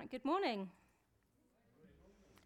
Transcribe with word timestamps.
Right, 0.00 0.10
good 0.10 0.24
morning. 0.24 0.70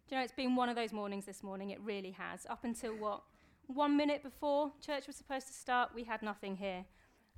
Do 0.09 0.15
you 0.15 0.17
know, 0.17 0.23
it's 0.25 0.33
been 0.33 0.57
one 0.57 0.67
of 0.67 0.75
those 0.75 0.91
mornings 0.91 1.25
this 1.25 1.41
morning, 1.41 1.69
it 1.69 1.79
really 1.79 2.11
has. 2.11 2.45
Up 2.49 2.65
until 2.65 2.91
what? 2.97 3.21
One 3.67 3.95
minute 3.95 4.23
before 4.23 4.73
church 4.85 5.07
was 5.07 5.15
supposed 5.15 5.47
to 5.47 5.53
start, 5.53 5.91
we 5.95 6.03
had 6.03 6.21
nothing 6.21 6.57
here. 6.57 6.83
And 6.83 6.85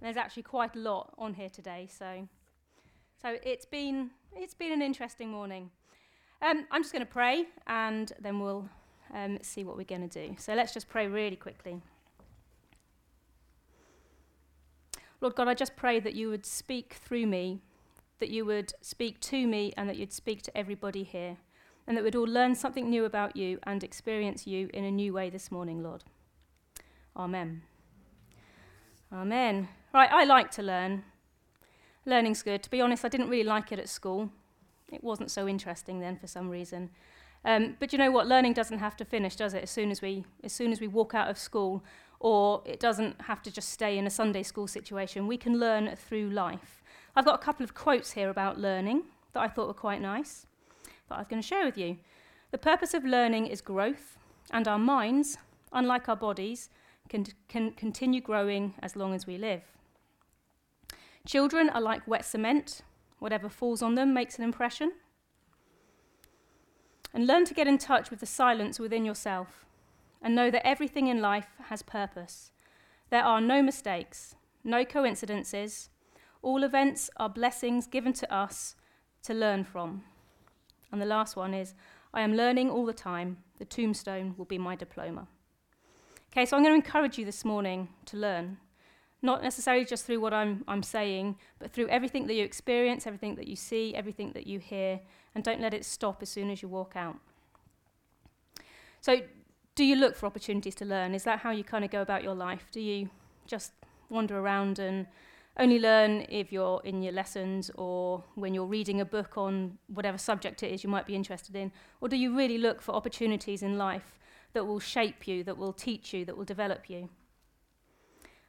there's 0.02 0.18
actually 0.18 0.42
quite 0.42 0.76
a 0.76 0.80
lot 0.80 1.14
on 1.20 1.36
here 1.36 1.50
today, 1.50 1.88
so, 1.88 2.28
so 3.22 3.38
it's, 3.44 3.68
been, 3.68 4.10
it's 4.36 4.56
been 4.56 4.72
an 4.72 4.82
interesting 4.82 5.30
morning. 5.30 5.70
Um, 6.42 6.66
I'm 6.72 6.82
just 6.82 6.94
going 6.94 7.06
to 7.06 7.12
pray 7.12 7.46
and 7.68 8.12
then 8.20 8.40
we'll 8.40 8.68
um, 9.14 9.38
see 9.44 9.64
what 9.64 9.78
we're 9.78 9.84
going 9.84 10.10
to 10.10 10.28
do. 10.28 10.36
So 10.40 10.56
let's 10.56 10.74
just 10.74 10.90
pray 10.90 11.06
really 11.06 11.36
quickly. 11.36 11.80
Lord 15.22 15.36
God, 15.36 15.48
I 15.48 15.54
just 15.54 15.76
pray 15.76 16.00
that 16.00 16.16
you 16.16 16.30
would 16.30 16.48
speak 16.48 16.96
through 16.96 17.28
me, 17.28 17.62
that 18.20 18.30
you 18.30 18.46
would 18.46 18.74
speak 18.82 19.20
to 19.22 19.48
me, 19.48 19.74
and 19.78 19.88
that 19.90 19.98
you'd 19.98 20.14
speak 20.14 20.42
to 20.44 20.58
everybody 20.58 21.04
here, 21.04 21.38
and 21.86 21.96
that 21.96 22.04
we'd 22.04 22.16
all 22.16 22.28
learn 22.28 22.56
something 22.56 22.90
new 22.90 23.06
about 23.06 23.36
you 23.36 23.60
and 23.64 23.84
experience 23.84 24.48
you 24.48 24.70
in 24.74 24.84
a 24.84 24.92
new 24.92 25.14
way 25.14 25.30
this 25.30 25.52
morning, 25.52 25.84
Lord. 25.84 26.04
Amen. 27.16 27.64
Amen. 29.12 29.70
Right, 29.94 30.12
I 30.12 30.26
like 30.26 30.52
to 30.52 30.62
learn. 30.62 31.04
Learning's 32.06 32.44
good. 32.44 32.64
To 32.64 32.70
be 32.70 32.82
honest, 32.82 33.06
I 33.06 33.10
didn't 33.10 33.30
really 33.30 33.44
like 33.44 33.72
it 33.72 33.80
at 33.80 33.90
school. 33.90 34.32
It 34.92 35.04
wasn't 35.04 35.32
so 35.32 35.48
interesting 35.48 36.00
then 36.00 36.18
for 36.18 36.28
some 36.28 36.50
reason. 36.50 36.90
Um, 37.46 37.78
but 37.80 37.92
you 37.94 38.00
know 38.00 38.12
what? 38.12 38.28
Learning 38.28 38.54
doesn't 38.54 38.80
have 38.80 38.98
to 38.98 39.06
finish, 39.06 39.36
does 39.36 39.54
it? 39.54 39.64
As 39.64 39.72
soon 39.72 39.92
as 39.92 40.02
we, 40.02 40.26
as 40.44 40.54
soon 40.54 40.72
as 40.72 40.82
we 40.82 40.88
walk 40.88 41.14
out 41.14 41.30
of 41.30 41.38
school, 41.38 41.84
or 42.20 42.62
it 42.66 42.80
doesn't 42.80 43.22
have 43.22 43.42
to 43.44 43.52
just 43.52 43.70
stay 43.70 43.98
in 43.98 44.08
a 44.08 44.10
Sunday 44.10 44.44
school 44.44 44.68
situation. 44.68 45.28
We 45.28 45.38
can 45.38 45.60
learn 45.60 45.96
through 45.96 46.32
life. 46.32 46.77
I've 47.18 47.26
got 47.26 47.34
a 47.34 47.44
couple 47.44 47.64
of 47.64 47.74
quotes 47.74 48.12
here 48.12 48.30
about 48.30 48.60
learning 48.60 49.02
that 49.34 49.40
I 49.40 49.48
thought 49.48 49.66
were 49.66 49.74
quite 49.74 50.02
nice 50.02 50.46
that 51.10 51.16
I 51.16 51.18
was 51.18 51.28
going 51.28 51.42
to 51.42 51.48
share 51.48 51.66
with 51.66 51.76
you. 51.76 51.98
The 52.52 52.60
purpose 52.60 52.94
of 52.94 53.04
learning 53.04 53.48
is 53.48 53.60
growth, 53.60 54.20
and 54.52 54.68
our 54.68 54.78
minds, 54.78 55.40
unlike 55.74 56.08
our 56.08 56.16
bodies, 56.16 56.70
can, 57.10 57.26
can 57.50 57.72
continue 57.72 58.22
growing 58.22 58.76
as 58.84 58.96
long 58.96 59.16
as 59.16 59.26
we 59.26 59.40
live. 59.40 59.64
Children 61.26 61.72
are 61.72 61.82
like 61.82 62.08
wet 62.08 62.24
cement, 62.24 62.84
whatever 63.18 63.50
falls 63.50 63.82
on 63.82 63.96
them 63.96 64.14
makes 64.14 64.38
an 64.38 64.44
impression. 64.44 64.92
And 67.16 67.26
learn 67.26 67.46
to 67.46 67.56
get 67.56 67.68
in 67.68 67.80
touch 67.80 68.12
with 68.12 68.20
the 68.20 68.28
silence 68.28 68.80
within 68.80 69.06
yourself 69.06 69.66
and 70.22 70.36
know 70.36 70.52
that 70.52 70.68
everything 70.68 71.08
in 71.08 71.20
life 71.20 71.48
has 71.64 71.82
purpose. 71.82 72.52
There 73.10 73.24
are 73.24 73.42
no 73.42 73.64
mistakes, 73.64 74.36
no 74.64 74.86
coincidences. 74.86 75.90
All 76.42 76.64
events 76.64 77.10
are 77.18 77.30
blessings 77.30 77.88
given 77.88 78.14
to 78.14 78.34
us 78.34 78.76
to 79.24 79.34
learn 79.34 79.64
from. 79.64 80.04
And 80.92 81.02
the 81.02 81.06
last 81.06 81.36
one 81.36 81.54
is 81.54 81.74
I 82.14 82.22
am 82.22 82.36
learning 82.36 82.70
all 82.70 82.86
the 82.86 82.94
time. 82.94 83.38
The 83.60 83.66
tombstone 83.66 84.36
will 84.38 84.46
be 84.46 84.58
my 84.58 84.76
diploma. 84.76 85.28
Okay, 86.32 86.46
so 86.46 86.56
I'm 86.56 86.64
going 86.64 86.80
to 86.80 86.86
encourage 86.86 87.18
you 87.18 87.26
this 87.26 87.44
morning 87.44 87.90
to 88.06 88.18
learn. 88.18 88.58
Not 89.22 89.42
necessarily 89.42 89.86
just 89.86 90.06
through 90.06 90.20
what 90.20 90.34
I'm, 90.34 90.64
I'm 90.68 90.84
saying, 90.84 91.38
but 91.58 91.72
through 91.72 91.88
everything 91.88 92.28
that 92.28 92.36
you 92.36 92.44
experience, 92.44 93.08
everything 93.08 93.36
that 93.36 93.48
you 93.48 93.56
see, 93.56 93.96
everything 93.96 94.32
that 94.34 94.46
you 94.46 94.60
hear, 94.60 95.00
and 95.34 95.44
don't 95.44 95.60
let 95.60 95.74
it 95.74 95.86
stop 95.86 96.22
as 96.22 96.30
soon 96.30 96.52
as 96.52 96.62
you 96.62 96.68
walk 96.68 96.94
out. 96.96 97.18
So, 99.02 99.22
do 99.76 99.84
you 99.84 99.96
look 99.96 100.16
for 100.16 100.26
opportunities 100.26 100.76
to 100.76 100.86
learn? 100.86 101.14
Is 101.14 101.24
that 101.24 101.40
how 101.40 101.52
you 101.52 101.64
kind 101.64 101.84
of 101.84 101.92
go 101.92 102.02
about 102.02 102.24
your 102.24 102.34
life? 102.34 102.68
Do 102.72 102.82
you 102.82 103.10
just 103.46 103.74
wander 104.10 104.38
around 104.38 104.80
and 104.80 105.08
only 105.60 105.80
learn 105.80 106.26
if 106.30 106.52
you're 106.52 106.82
in 106.84 107.02
your 107.02 107.14
lessons 107.14 107.72
or 107.76 108.24
when 108.36 108.54
you're 108.54 108.66
reading 108.66 109.02
a 109.02 109.06
book 109.06 109.38
on 109.38 109.78
whatever 109.88 110.18
subject 110.18 110.62
it 110.62 110.72
is 110.72 110.84
you 110.84 110.90
might 110.90 111.08
be 111.08 111.16
interested 111.16 111.56
in? 111.56 111.72
Or 112.00 112.08
do 112.08 112.16
you 112.16 112.36
really 112.36 112.58
look 112.58 112.82
for 112.82 112.94
opportunities 112.94 113.64
in 113.64 113.78
life 113.78 114.20
that 114.54 114.66
will 114.66 114.80
shape 114.80 115.28
you, 115.28 115.44
that 115.44 115.58
will 115.58 115.74
teach 115.74 116.14
you, 116.14 116.26
that 116.26 116.38
will 116.38 116.46
develop 116.46 116.90
you? 116.90 117.10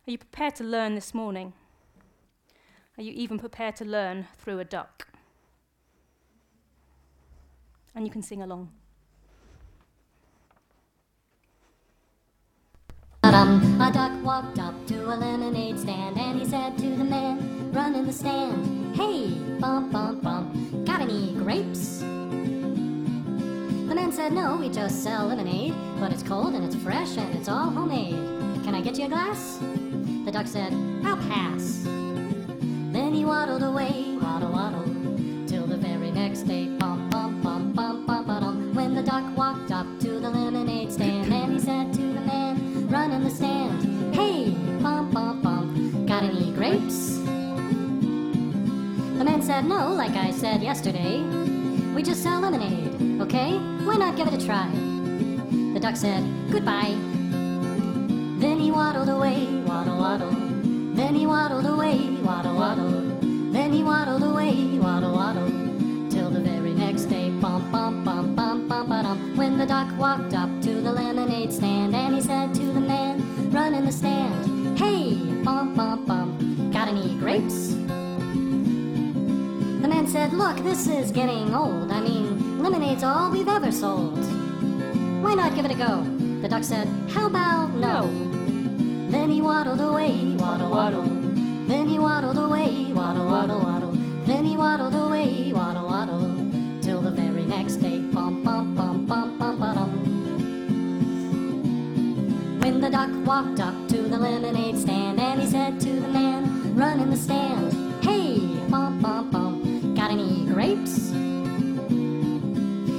Are 0.07 0.11
you 0.11 0.19
prepared 0.19 0.55
to 0.57 0.65
learn 0.65 0.95
this 0.95 1.15
morning? 1.15 1.53
Are 2.97 3.03
you 3.03 3.13
even 3.13 3.39
prepared 3.39 3.77
to 3.77 3.85
learn 3.85 4.27
through 4.37 4.59
a 4.59 4.65
duck? 4.65 5.09
And 7.95 8.07
you 8.07 8.13
can 8.13 8.23
sing 8.23 8.43
along. 8.43 8.71
A 13.81 13.93
duck 13.93 14.11
walked 14.25 14.59
up 14.59 14.75
to 14.89 15.05
a 15.05 15.15
lemonade 15.15 15.79
stand 15.79 16.19
and 16.19 16.41
he 16.41 16.45
said 16.45 16.77
to 16.79 16.97
the 16.97 17.05
man 17.05 17.71
running 17.71 18.07
the 18.07 18.13
stand, 18.13 18.97
Hey, 18.97 19.29
bump, 19.61 19.93
bump, 19.93 20.21
bump, 20.21 20.85
got 20.85 21.01
any 21.01 21.33
grapes? 21.35 22.01
The 22.01 23.95
man 23.95 24.11
said, 24.11 24.33
No, 24.33 24.57
we 24.57 24.69
just 24.69 25.05
sell 25.05 25.29
lemonade, 25.29 25.75
but 26.01 26.13
it's 26.13 26.25
cold 26.25 26.55
and 26.55 26.65
it's 26.65 26.75
fresh 26.75 27.17
and 27.17 27.33
it's 27.37 27.49
all 27.49 27.71
homemade. 27.71 28.15
Can 28.65 28.75
I 28.75 28.81
get 28.81 28.99
you 28.99 29.05
a 29.05 29.09
glass? 29.09 29.59
The 30.25 30.33
duck 30.33 30.49
said, 30.49 30.73
I'll 31.05 31.17
pass. 31.17 31.85
Then 31.85 33.15
he 33.15 33.25
waddled 33.25 33.63
away, 33.63 34.19
waddle, 34.21 34.51
waddle, 34.51 34.85
till 35.47 35.69
the 35.69 35.77
very 35.77 36.11
next 36.11 36.43
day, 36.43 36.78
said, 49.59 49.69
No, 49.69 49.93
like 49.93 50.15
I 50.15 50.31
said 50.31 50.63
yesterday. 50.63 51.21
We 51.93 52.03
just 52.05 52.23
sell 52.23 52.41
lemonade, 52.41 53.21
okay? 53.21 53.59
Why 53.87 53.97
not 53.97 54.17
give 54.17 54.29
it 54.29 54.41
a 54.41 54.47
try? 54.47 54.71
The 55.75 55.81
duck 55.81 55.97
said, 55.97 56.23
Goodbye. 56.49 56.95
Then 58.39 58.61
he 58.61 58.71
waddled 58.71 59.09
away, 59.09 59.47
waddle, 59.67 59.99
waddle. 59.99 60.31
Then 60.95 61.15
he 61.17 61.27
waddled 61.27 61.67
away, 61.67 61.99
waddle, 62.23 62.55
waddle. 62.55 63.03
Then 63.51 63.73
he 63.73 63.83
waddled 63.83 64.23
away, 64.23 64.79
waddle, 64.79 65.15
waddle. 65.15 65.51
Till 66.09 66.31
the 66.31 66.41
very 66.41 66.73
next 66.73 67.07
day, 67.07 67.31
bump, 67.31 67.73
bump, 67.73 68.05
bump, 68.05 68.37
bump, 68.37 68.69
bump, 68.69 68.89
bump, 68.89 69.37
when 69.37 69.59
the 69.59 69.67
duck 69.67 69.89
walked 69.99 70.35
up 70.35 70.51
to 70.63 70.81
the 70.81 70.93
lemonade 70.93 71.53
stand 71.53 71.97
and 71.97 72.15
he 72.15 72.21
said 72.21 72.55
to 72.55 72.65
the 72.65 72.81
man 72.81 73.51
running 73.51 73.87
the 73.87 73.93
stand, 73.93 74.48
said, 80.19 80.33
Look, 80.33 80.57
this 80.65 80.89
is 80.89 81.13
getting 81.13 81.55
old. 81.55 81.93
I 81.93 82.01
mean, 82.01 82.61
lemonade's 82.61 83.05
all 83.05 83.31
we've 83.31 83.47
ever 83.47 83.71
sold. 83.71 84.19
Why 85.23 85.35
not 85.35 85.55
give 85.55 85.65
it 85.65 85.71
a 85.71 85.77
go? 85.77 86.03
The 86.43 86.49
duck 86.49 86.65
said, 86.65 86.89
How 87.09 87.27
about 87.29 87.73
no? 87.75 88.11
Then 89.11 89.31
he 89.31 89.41
waddled 89.41 89.81
away, 89.81 90.35
waddle, 90.37 90.71
waddle. 90.71 91.05
Then 91.71 91.87
he 91.87 92.01
waddled 92.01 92.37
away, 92.37 92.93
waddle, 92.93 93.27
waddle, 93.27 93.61
waddle. 93.61 93.93
Then 94.27 94.45
he 94.45 94.57
waddled 94.57 94.97
away, 94.97 95.53
waddle, 95.53 95.87
waddle. 95.87 96.27
Till 96.83 97.01
the 97.01 97.13
very 97.13 97.45
next 97.45 97.77
day, 97.77 98.01
bump, 98.01 98.45
bump, 98.45 98.77
bump, 98.77 99.07
bump, 99.07 99.39
bump, 99.39 99.61
bump. 99.61 99.93
When 102.61 102.81
the 102.81 102.91
duck 102.91 103.11
walked 103.25 103.61
up 103.61 103.77
to 103.91 103.99
the 104.03 104.19
lemonade 104.19 104.79
stand 104.79 105.21
and 105.21 105.41
he 105.41 105.47
said 105.47 105.81
to 105.81 105.93
the 106.05 106.09
man 106.09 106.75
Run 106.75 106.99
in 106.99 107.11
the 107.11 107.17
stand, 107.17 107.78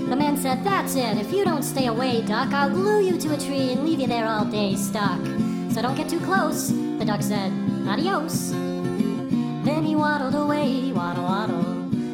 The 0.09 0.16
man 0.16 0.38
said, 0.38 0.64
That's 0.64 0.96
it. 0.96 1.18
If 1.18 1.31
you 1.31 1.46
don't 1.46 1.62
stay 1.62 1.86
away, 1.86 2.24
duck, 2.24 2.52
I'll 2.52 2.72
glue 2.72 3.02
you 3.02 3.20
to 3.20 3.36
a 3.36 3.38
tree 3.38 3.74
and 3.74 3.86
leave 3.86 4.00
you 4.00 4.08
there 4.08 4.25
all 4.25 4.44
day 4.44 4.75
stuck. 4.75 5.24
So 5.72 5.84
don't 5.84 5.96
get 5.96 6.09
too 6.09 6.20
close. 6.20 6.70
The 6.70 7.06
duck 7.06 7.22
said, 7.22 7.52
Adios. 7.88 8.50
Then 8.50 9.85
he 9.85 9.96
waddled 9.96 10.34
away, 10.34 10.91
waddle, 10.91 11.26
waddle. 11.26 11.61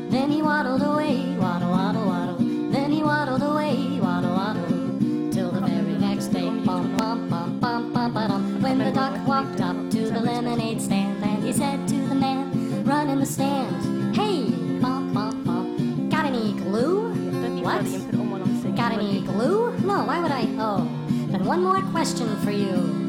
Then 0.10 0.30
he 0.30 0.42
waddled 0.42 0.82
away, 0.82 1.38
waddle, 1.40 1.72
waddle, 1.72 2.06
waddle. 2.06 2.38
Then 2.38 2.92
he 2.92 3.02
waddled 3.02 3.42
away, 3.42 3.98
waddle, 4.02 4.36
waddle. 4.36 5.32
Till 5.32 5.52
the 5.52 5.62
very 5.62 5.98
next 5.98 6.28
day, 6.28 6.50
bump, 6.50 6.98
bump, 6.98 7.30
bump, 7.30 7.62
bump, 7.62 7.94
bump, 7.94 8.14
bump. 8.14 8.62
When 8.62 8.80
the 8.80 8.92
duck 8.92 9.26
walked 9.26 9.62
up 9.62 9.78
to 9.92 10.10
the 10.10 10.20
lemonade 10.20 10.82
stand, 10.82 11.24
and 11.24 11.46
he 11.46 11.54
said 11.54 11.88
to 11.88 11.96
the 12.10 12.16
man 12.16 12.84
Run 12.84 13.08
in 13.08 13.20
the 13.20 13.26
stand, 13.26 13.95
And 17.94 18.10
put 18.10 18.20
on. 18.20 18.76
Got 18.76 18.94
any 18.94 19.22
glue? 19.22 19.72
No, 19.80 20.04
why 20.06 20.20
would 20.22 20.32
I? 20.32 20.48
Oh, 20.58 20.88
then 21.32 21.46
one 21.46 21.62
more 21.62 21.82
question 21.92 22.36
for 22.42 22.52
you. 22.52 23.04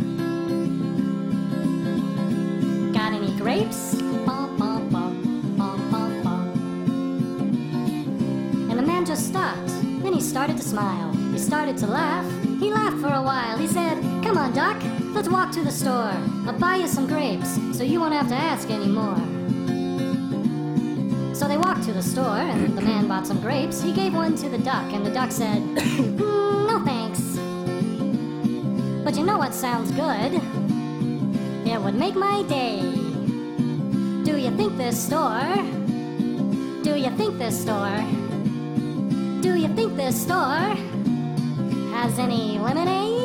Got 2.92 3.12
any 3.12 3.36
grapes? 3.36 3.94
And 8.68 8.78
the 8.78 8.82
man 8.82 9.04
just 9.06 9.26
stopped. 9.26 9.68
Then 10.02 10.12
he 10.12 10.20
started 10.20 10.56
to 10.58 10.62
smile. 10.62 11.12
He 11.32 11.38
started 11.38 11.76
to 11.78 11.86
laugh. 11.86 12.26
He 12.60 12.70
laughed 12.72 13.00
for 13.00 13.12
a 13.12 13.22
while. 13.22 13.56
He 13.58 13.66
said, 13.66 13.98
Come 14.22 14.36
on, 14.36 14.52
Doc, 14.52 14.76
let's 15.14 15.28
walk 15.28 15.52
to 15.52 15.62
the 15.64 15.70
store. 15.70 16.12
I'll 16.46 16.58
buy 16.58 16.76
you 16.76 16.86
some 16.86 17.06
grapes 17.06 17.58
so 17.76 17.82
you 17.82 17.98
won't 18.00 18.14
have 18.14 18.28
to 18.28 18.34
ask 18.34 18.70
anymore. 18.70 19.35
So 21.38 21.46
they 21.46 21.58
walked 21.58 21.82
to 21.84 21.92
the 21.92 22.02
store, 22.02 22.38
and 22.38 22.76
the 22.76 22.80
man 22.80 23.06
bought 23.08 23.26
some 23.26 23.40
grapes. 23.42 23.82
He 23.82 23.92
gave 23.92 24.14
one 24.14 24.34
to 24.36 24.48
the 24.48 24.56
duck, 24.58 24.90
and 24.94 25.04
the 25.04 25.10
duck 25.10 25.30
said, 25.30 25.60
"Mm, 25.76 26.66
No 26.66 26.76
thanks. 26.84 27.20
But 29.04 29.16
you 29.18 29.24
know 29.24 29.36
what 29.36 29.52
sounds 29.54 29.90
good? 29.92 30.32
It 31.70 31.78
would 31.82 31.94
make 31.94 32.14
my 32.16 32.42
day. 32.44 32.80
Do 34.24 34.36
you 34.38 34.50
think 34.56 34.78
this 34.78 34.96
store? 35.08 35.44
Do 36.86 36.92
you 37.04 37.10
think 37.18 37.36
this 37.38 37.60
store? 37.60 37.98
Do 39.44 39.54
you 39.62 39.68
think 39.76 39.94
this 39.96 40.16
store 40.26 40.64
has 41.96 42.18
any 42.18 42.58
lemonade? 42.58 43.15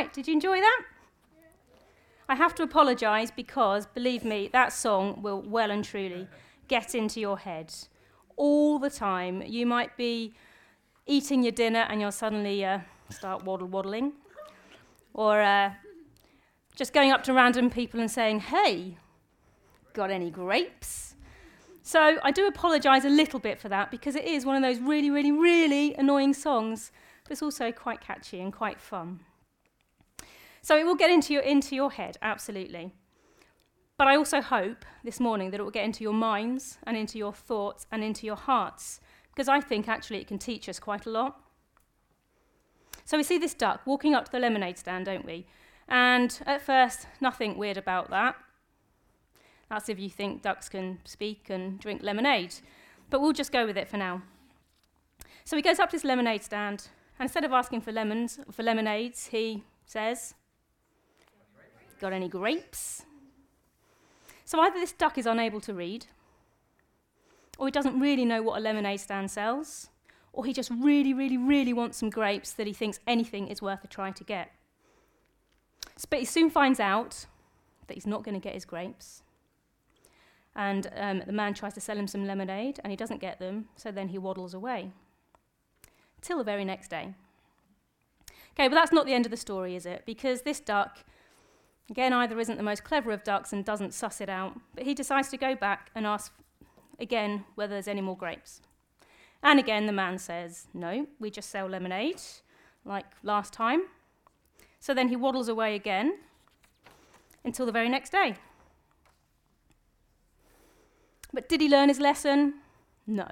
Right, 0.00 0.10
did 0.14 0.26
you 0.26 0.32
enjoy 0.32 0.58
that? 0.60 0.82
I 2.26 2.34
have 2.34 2.54
to 2.54 2.62
apologise 2.62 3.30
because, 3.30 3.84
believe 3.84 4.24
me, 4.24 4.48
that 4.50 4.72
song 4.72 5.20
will 5.20 5.42
well 5.42 5.70
and 5.70 5.84
truly 5.84 6.26
get 6.68 6.94
into 6.94 7.20
your 7.20 7.36
head 7.36 7.74
all 8.36 8.78
the 8.78 8.88
time. 8.88 9.42
You 9.42 9.66
might 9.66 9.98
be 9.98 10.32
eating 11.04 11.42
your 11.42 11.52
dinner 11.52 11.80
and 11.80 12.00
you'll 12.00 12.12
suddenly 12.12 12.64
uh, 12.64 12.78
start 13.10 13.44
waddle 13.44 13.66
waddling, 13.66 14.14
or 15.12 15.42
uh, 15.42 15.74
just 16.74 16.94
going 16.94 17.10
up 17.10 17.22
to 17.24 17.34
random 17.34 17.68
people 17.68 18.00
and 18.00 18.10
saying, 18.10 18.40
Hey, 18.40 18.96
got 19.92 20.10
any 20.10 20.30
grapes? 20.30 21.14
So 21.82 22.16
I 22.22 22.30
do 22.30 22.46
apologise 22.46 23.04
a 23.04 23.10
little 23.10 23.38
bit 23.38 23.60
for 23.60 23.68
that 23.68 23.90
because 23.90 24.16
it 24.16 24.24
is 24.24 24.46
one 24.46 24.56
of 24.56 24.62
those 24.62 24.78
really, 24.80 25.10
really, 25.10 25.30
really 25.30 25.94
annoying 25.96 26.32
songs, 26.32 26.90
but 27.24 27.32
it's 27.32 27.42
also 27.42 27.70
quite 27.70 28.00
catchy 28.00 28.40
and 28.40 28.50
quite 28.50 28.80
fun. 28.80 29.20
So 30.62 30.76
it 30.76 30.84
will 30.84 30.94
get 30.94 31.10
into 31.10 31.32
your, 31.32 31.42
into 31.42 31.74
your 31.74 31.90
head, 31.90 32.18
absolutely. 32.22 32.92
But 33.96 34.08
I 34.08 34.16
also 34.16 34.40
hope 34.40 34.84
this 35.04 35.20
morning 35.20 35.50
that 35.50 35.60
it 35.60 35.62
will 35.62 35.70
get 35.70 35.84
into 35.84 36.02
your 36.02 36.14
minds 36.14 36.78
and 36.86 36.96
into 36.96 37.18
your 37.18 37.32
thoughts 37.32 37.86
and 37.92 38.02
into 38.02 38.26
your 38.26 38.36
hearts, 38.36 39.00
because 39.32 39.48
I 39.48 39.60
think 39.60 39.88
actually 39.88 40.20
it 40.20 40.26
can 40.26 40.38
teach 40.38 40.68
us 40.68 40.78
quite 40.78 41.06
a 41.06 41.10
lot. 41.10 41.40
So 43.04 43.16
we 43.16 43.22
see 43.22 43.38
this 43.38 43.54
duck 43.54 43.82
walking 43.86 44.14
up 44.14 44.26
to 44.26 44.32
the 44.32 44.38
lemonade 44.38 44.78
stand, 44.78 45.06
don't 45.06 45.26
we? 45.26 45.46
And 45.88 46.40
at 46.46 46.62
first, 46.62 47.06
nothing 47.20 47.58
weird 47.58 47.76
about 47.76 48.08
that. 48.10 48.36
That's 49.68 49.88
if 49.88 49.98
you 49.98 50.08
think 50.08 50.42
ducks 50.42 50.68
can 50.68 51.00
speak 51.04 51.50
and 51.50 51.78
drink 51.78 52.02
lemonade. 52.02 52.54
But 53.08 53.20
we'll 53.20 53.32
just 53.32 53.52
go 53.52 53.66
with 53.66 53.76
it 53.76 53.88
for 53.88 53.96
now. 53.96 54.22
So 55.44 55.56
he 55.56 55.62
goes 55.62 55.78
up 55.78 55.90
to 55.90 55.96
his 55.96 56.04
lemonade 56.04 56.42
stand, 56.42 56.88
and 57.18 57.26
instead 57.26 57.44
of 57.44 57.52
asking 57.52 57.80
for 57.80 57.92
lemons, 57.92 58.38
for 58.50 58.62
lemonades, 58.62 59.26
he 59.26 59.64
says, 59.84 60.34
Got 62.00 62.12
any 62.12 62.28
grapes? 62.28 63.04
So 64.44 64.58
either 64.60 64.80
this 64.80 64.92
duck 64.92 65.18
is 65.18 65.26
unable 65.26 65.60
to 65.60 65.74
read, 65.74 66.06
or 67.58 67.66
he 67.66 67.70
doesn't 67.70 68.00
really 68.00 68.24
know 68.24 68.42
what 68.42 68.58
a 68.58 68.60
lemonade 68.60 69.00
stand 69.00 69.30
sells, 69.30 69.90
or 70.32 70.44
he 70.44 70.52
just 70.52 70.70
really, 70.70 71.12
really, 71.12 71.36
really 71.36 71.72
wants 71.72 71.98
some 71.98 72.10
grapes 72.10 72.52
that 72.54 72.66
he 72.66 72.72
thinks 72.72 72.98
anything 73.06 73.48
is 73.48 73.60
worth 73.60 73.84
a 73.84 73.86
try 73.86 74.10
to 74.10 74.24
get. 74.24 74.50
But 76.08 76.20
he 76.20 76.24
soon 76.24 76.50
finds 76.50 76.80
out 76.80 77.26
that 77.86 77.94
he's 77.94 78.06
not 78.06 78.24
going 78.24 78.34
to 78.34 78.40
get 78.40 78.54
his 78.54 78.64
grapes. 78.64 79.22
And 80.56 80.90
um, 80.96 81.22
the 81.26 81.32
man 81.32 81.54
tries 81.54 81.74
to 81.74 81.80
sell 81.80 81.98
him 81.98 82.08
some 82.08 82.26
lemonade, 82.26 82.80
and 82.82 82.90
he 82.90 82.96
doesn't 82.96 83.20
get 83.20 83.38
them, 83.38 83.66
so 83.76 83.92
then 83.92 84.08
he 84.08 84.18
waddles 84.18 84.54
away. 84.54 84.90
Till 86.22 86.38
the 86.38 86.44
very 86.44 86.64
next 86.64 86.88
day. 86.88 87.14
Okay, 88.54 88.68
but 88.68 88.74
that's 88.74 88.92
not 88.92 89.06
the 89.06 89.14
end 89.14 89.26
of 89.26 89.30
the 89.30 89.36
story, 89.36 89.76
is 89.76 89.86
it? 89.86 90.02
Because 90.06 90.42
this 90.42 90.60
duck, 90.60 91.04
again, 91.90 92.12
either 92.12 92.38
isn't 92.38 92.56
the 92.56 92.62
most 92.62 92.84
clever 92.84 93.10
of 93.10 93.24
ducks 93.24 93.52
and 93.52 93.64
doesn't 93.64 93.92
suss 93.92 94.20
it 94.20 94.28
out, 94.28 94.58
but 94.74 94.84
he 94.84 94.94
decides 94.94 95.28
to 95.28 95.36
go 95.36 95.54
back 95.54 95.90
and 95.94 96.06
ask 96.06 96.32
again 96.98 97.44
whether 97.56 97.74
there's 97.74 97.88
any 97.88 98.00
more 98.00 98.16
grapes. 98.16 98.62
And 99.42 99.58
again, 99.58 99.86
the 99.86 99.92
man 99.92 100.18
says, 100.18 100.66
No, 100.72 101.06
we 101.18 101.30
just 101.30 101.50
sell 101.50 101.66
lemonade, 101.66 102.20
like 102.84 103.06
last 103.22 103.52
time. 103.52 103.82
So 104.78 104.94
then 104.94 105.08
he 105.08 105.16
waddles 105.16 105.48
away 105.48 105.74
again 105.74 106.18
until 107.44 107.66
the 107.66 107.72
very 107.72 107.88
next 107.88 108.10
day. 108.10 108.36
But 111.32 111.48
did 111.48 111.60
he 111.60 111.68
learn 111.68 111.88
his 111.88 112.00
lesson? 112.00 112.54
No. 113.06 113.28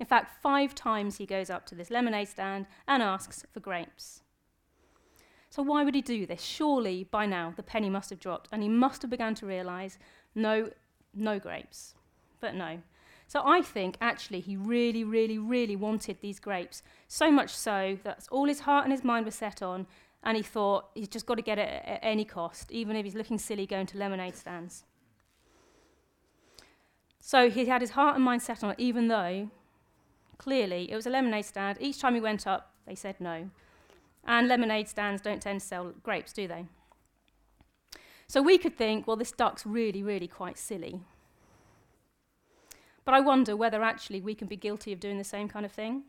In 0.00 0.06
fact, 0.06 0.40
five 0.42 0.74
times 0.74 1.16
he 1.16 1.26
goes 1.26 1.50
up 1.50 1.66
to 1.66 1.74
this 1.74 1.90
lemonade 1.90 2.28
stand 2.28 2.66
and 2.86 3.02
asks 3.02 3.44
for 3.52 3.60
grapes. 3.60 4.22
So 5.58 5.64
why 5.64 5.82
would 5.82 5.96
he 5.96 6.02
do 6.02 6.24
this? 6.24 6.40
Surely 6.40 7.02
by 7.02 7.26
now 7.26 7.52
the 7.56 7.64
penny 7.64 7.90
must 7.90 8.10
have 8.10 8.20
dropped 8.20 8.48
and 8.52 8.62
he 8.62 8.68
must 8.68 9.02
have 9.02 9.10
begun 9.10 9.34
to 9.34 9.44
realize 9.44 9.98
no 10.32 10.70
no 11.12 11.40
grapes. 11.40 11.96
But 12.38 12.54
no. 12.54 12.78
So 13.26 13.42
I 13.44 13.62
think 13.62 13.96
actually 14.00 14.38
he 14.38 14.56
really 14.56 15.02
really 15.02 15.36
really 15.36 15.74
wanted 15.74 16.18
these 16.20 16.38
grapes 16.38 16.84
so 17.08 17.32
much 17.32 17.50
so 17.56 17.98
that 18.04 18.28
all 18.30 18.46
his 18.46 18.60
heart 18.60 18.84
and 18.84 18.92
his 18.92 19.02
mind 19.02 19.24
were 19.24 19.32
set 19.32 19.60
on 19.60 19.88
and 20.22 20.36
he 20.36 20.44
thought 20.44 20.90
he's 20.94 21.08
just 21.08 21.26
got 21.26 21.34
to 21.34 21.42
get 21.42 21.58
it 21.58 21.82
at, 21.84 21.98
any 22.04 22.24
cost 22.24 22.70
even 22.70 22.94
if 22.94 23.04
he's 23.04 23.16
looking 23.16 23.36
silly 23.36 23.66
going 23.66 23.86
to 23.86 23.98
lemonade 23.98 24.36
stands. 24.36 24.84
So 27.18 27.50
he 27.50 27.66
had 27.66 27.80
his 27.80 27.90
heart 27.90 28.14
and 28.14 28.24
mind 28.24 28.42
set 28.42 28.62
on 28.62 28.70
it 28.70 28.78
even 28.78 29.08
though 29.08 29.50
clearly 30.38 30.88
it 30.88 30.94
was 30.94 31.06
a 31.06 31.10
lemonade 31.10 31.46
stand. 31.46 31.78
Each 31.80 31.98
time 31.98 32.14
he 32.14 32.20
went 32.20 32.46
up 32.46 32.74
they 32.86 32.94
said 32.94 33.16
no. 33.20 33.50
And 34.28 34.46
lemonade 34.46 34.88
stands 34.88 35.22
don't 35.22 35.40
tend 35.40 35.60
to 35.60 35.66
sell 35.66 35.94
grapes, 36.02 36.34
do 36.34 36.46
they? 36.46 36.66
So 38.26 38.42
we 38.42 38.58
could 38.58 38.76
think, 38.76 39.06
well, 39.06 39.16
this 39.16 39.32
duck's 39.32 39.64
really, 39.64 40.02
really 40.02 40.28
quite 40.28 40.58
silly. 40.58 41.00
But 43.06 43.14
I 43.14 43.20
wonder 43.20 43.56
whether 43.56 43.82
actually 43.82 44.20
we 44.20 44.34
can 44.34 44.46
be 44.46 44.54
guilty 44.54 44.92
of 44.92 45.00
doing 45.00 45.16
the 45.16 45.24
same 45.24 45.48
kind 45.48 45.64
of 45.64 45.72
thing. 45.72 46.02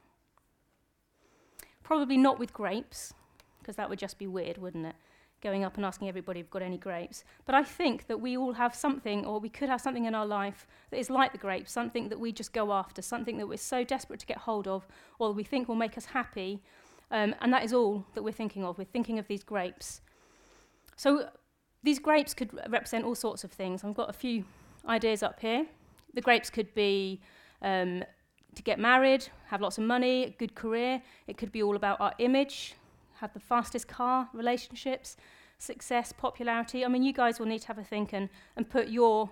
Probably 1.82 2.18
not 2.18 2.38
with 2.38 2.52
grapes, 2.52 3.14
because 3.60 3.78
that 3.78 3.90
would 3.90 4.00
just 4.00 4.20
be 4.20 4.28
weird, 4.28 4.58
wouldn't 4.58 4.86
it? 4.86 4.96
Going 5.42 5.64
up 5.64 5.78
and 5.78 5.86
asking 5.86 6.10
everybody 6.10 6.42
if 6.42 6.48
they've 6.48 6.52
got 6.52 6.62
any 6.62 6.78
grapes. 6.78 7.24
But 7.46 7.56
I 7.56 7.64
think 7.64 8.08
that 8.08 8.20
we 8.20 8.36
all 8.36 8.52
have 8.52 8.76
something, 8.76 9.26
or 9.26 9.40
we 9.40 9.48
could 9.48 9.70
have 9.70 9.80
something 9.80 10.04
in 10.04 10.14
our 10.14 10.26
life 10.26 10.68
that 10.90 11.00
is 11.00 11.10
like 11.10 11.32
the 11.32 11.38
grapes, 11.38 11.72
something 11.72 12.10
that 12.10 12.20
we 12.20 12.34
just 12.34 12.52
go 12.52 12.74
after, 12.74 13.02
something 13.02 13.38
that 13.38 13.48
we're 13.48 13.58
so 13.58 13.86
desperate 13.86 14.20
to 14.20 14.26
get 14.26 14.40
hold 14.40 14.68
of, 14.68 14.86
or 15.20 15.32
we 15.32 15.46
think 15.46 15.70
will 15.70 15.76
make 15.76 15.98
us 15.98 16.08
happy, 16.08 16.62
um, 17.12 17.36
and 17.42 17.52
that 17.54 17.64
is 17.64 17.74
all 17.74 18.06
that 18.14 18.24
we're 18.24 18.32
thinking 18.32 18.64
of. 18.64 18.78
We're 18.78 18.86
thinking 18.86 19.20
of 19.20 19.28
these 19.28 19.44
grapes. 19.44 20.02
So 20.96 21.30
these 21.84 22.00
grapes 22.00 22.34
could 22.34 22.52
represent 22.70 23.06
all 23.06 23.16
sorts 23.16 23.44
of 23.44 23.52
things. 23.52 23.84
I've 23.84 23.96
got 23.96 24.10
a 24.10 24.14
few 24.14 24.44
ideas 24.88 25.24
up 25.24 25.40
here. 25.40 25.66
The 26.14 26.22
grapes 26.22 26.50
could 26.50 26.74
be 26.74 27.22
um, 27.62 28.04
to 28.56 28.64
get 28.64 28.80
married, 28.80 29.28
have 29.48 29.62
lots 29.62 29.78
of 29.78 29.84
money, 29.84 30.26
a 30.26 30.30
good 30.32 30.56
career. 30.56 31.02
It 31.28 31.38
could 31.38 31.52
be 31.52 31.64
all 31.64 31.76
about 31.76 32.02
our 32.02 32.14
image, 32.20 32.76
have 33.16 33.34
the 33.34 33.40
fastest 33.40 33.88
car, 33.88 34.30
relationships, 34.34 35.18
success, 35.58 36.12
popularity. 36.12 36.84
I 36.86 36.88
mean, 36.88 37.04
you 37.04 37.14
guys 37.14 37.40
will 37.40 37.48
need 37.48 37.60
to 37.62 37.68
have 37.68 37.78
a 37.78 37.84
think 37.84 38.14
and, 38.14 38.30
and 38.56 38.70
put 38.70 38.90
your 38.90 39.30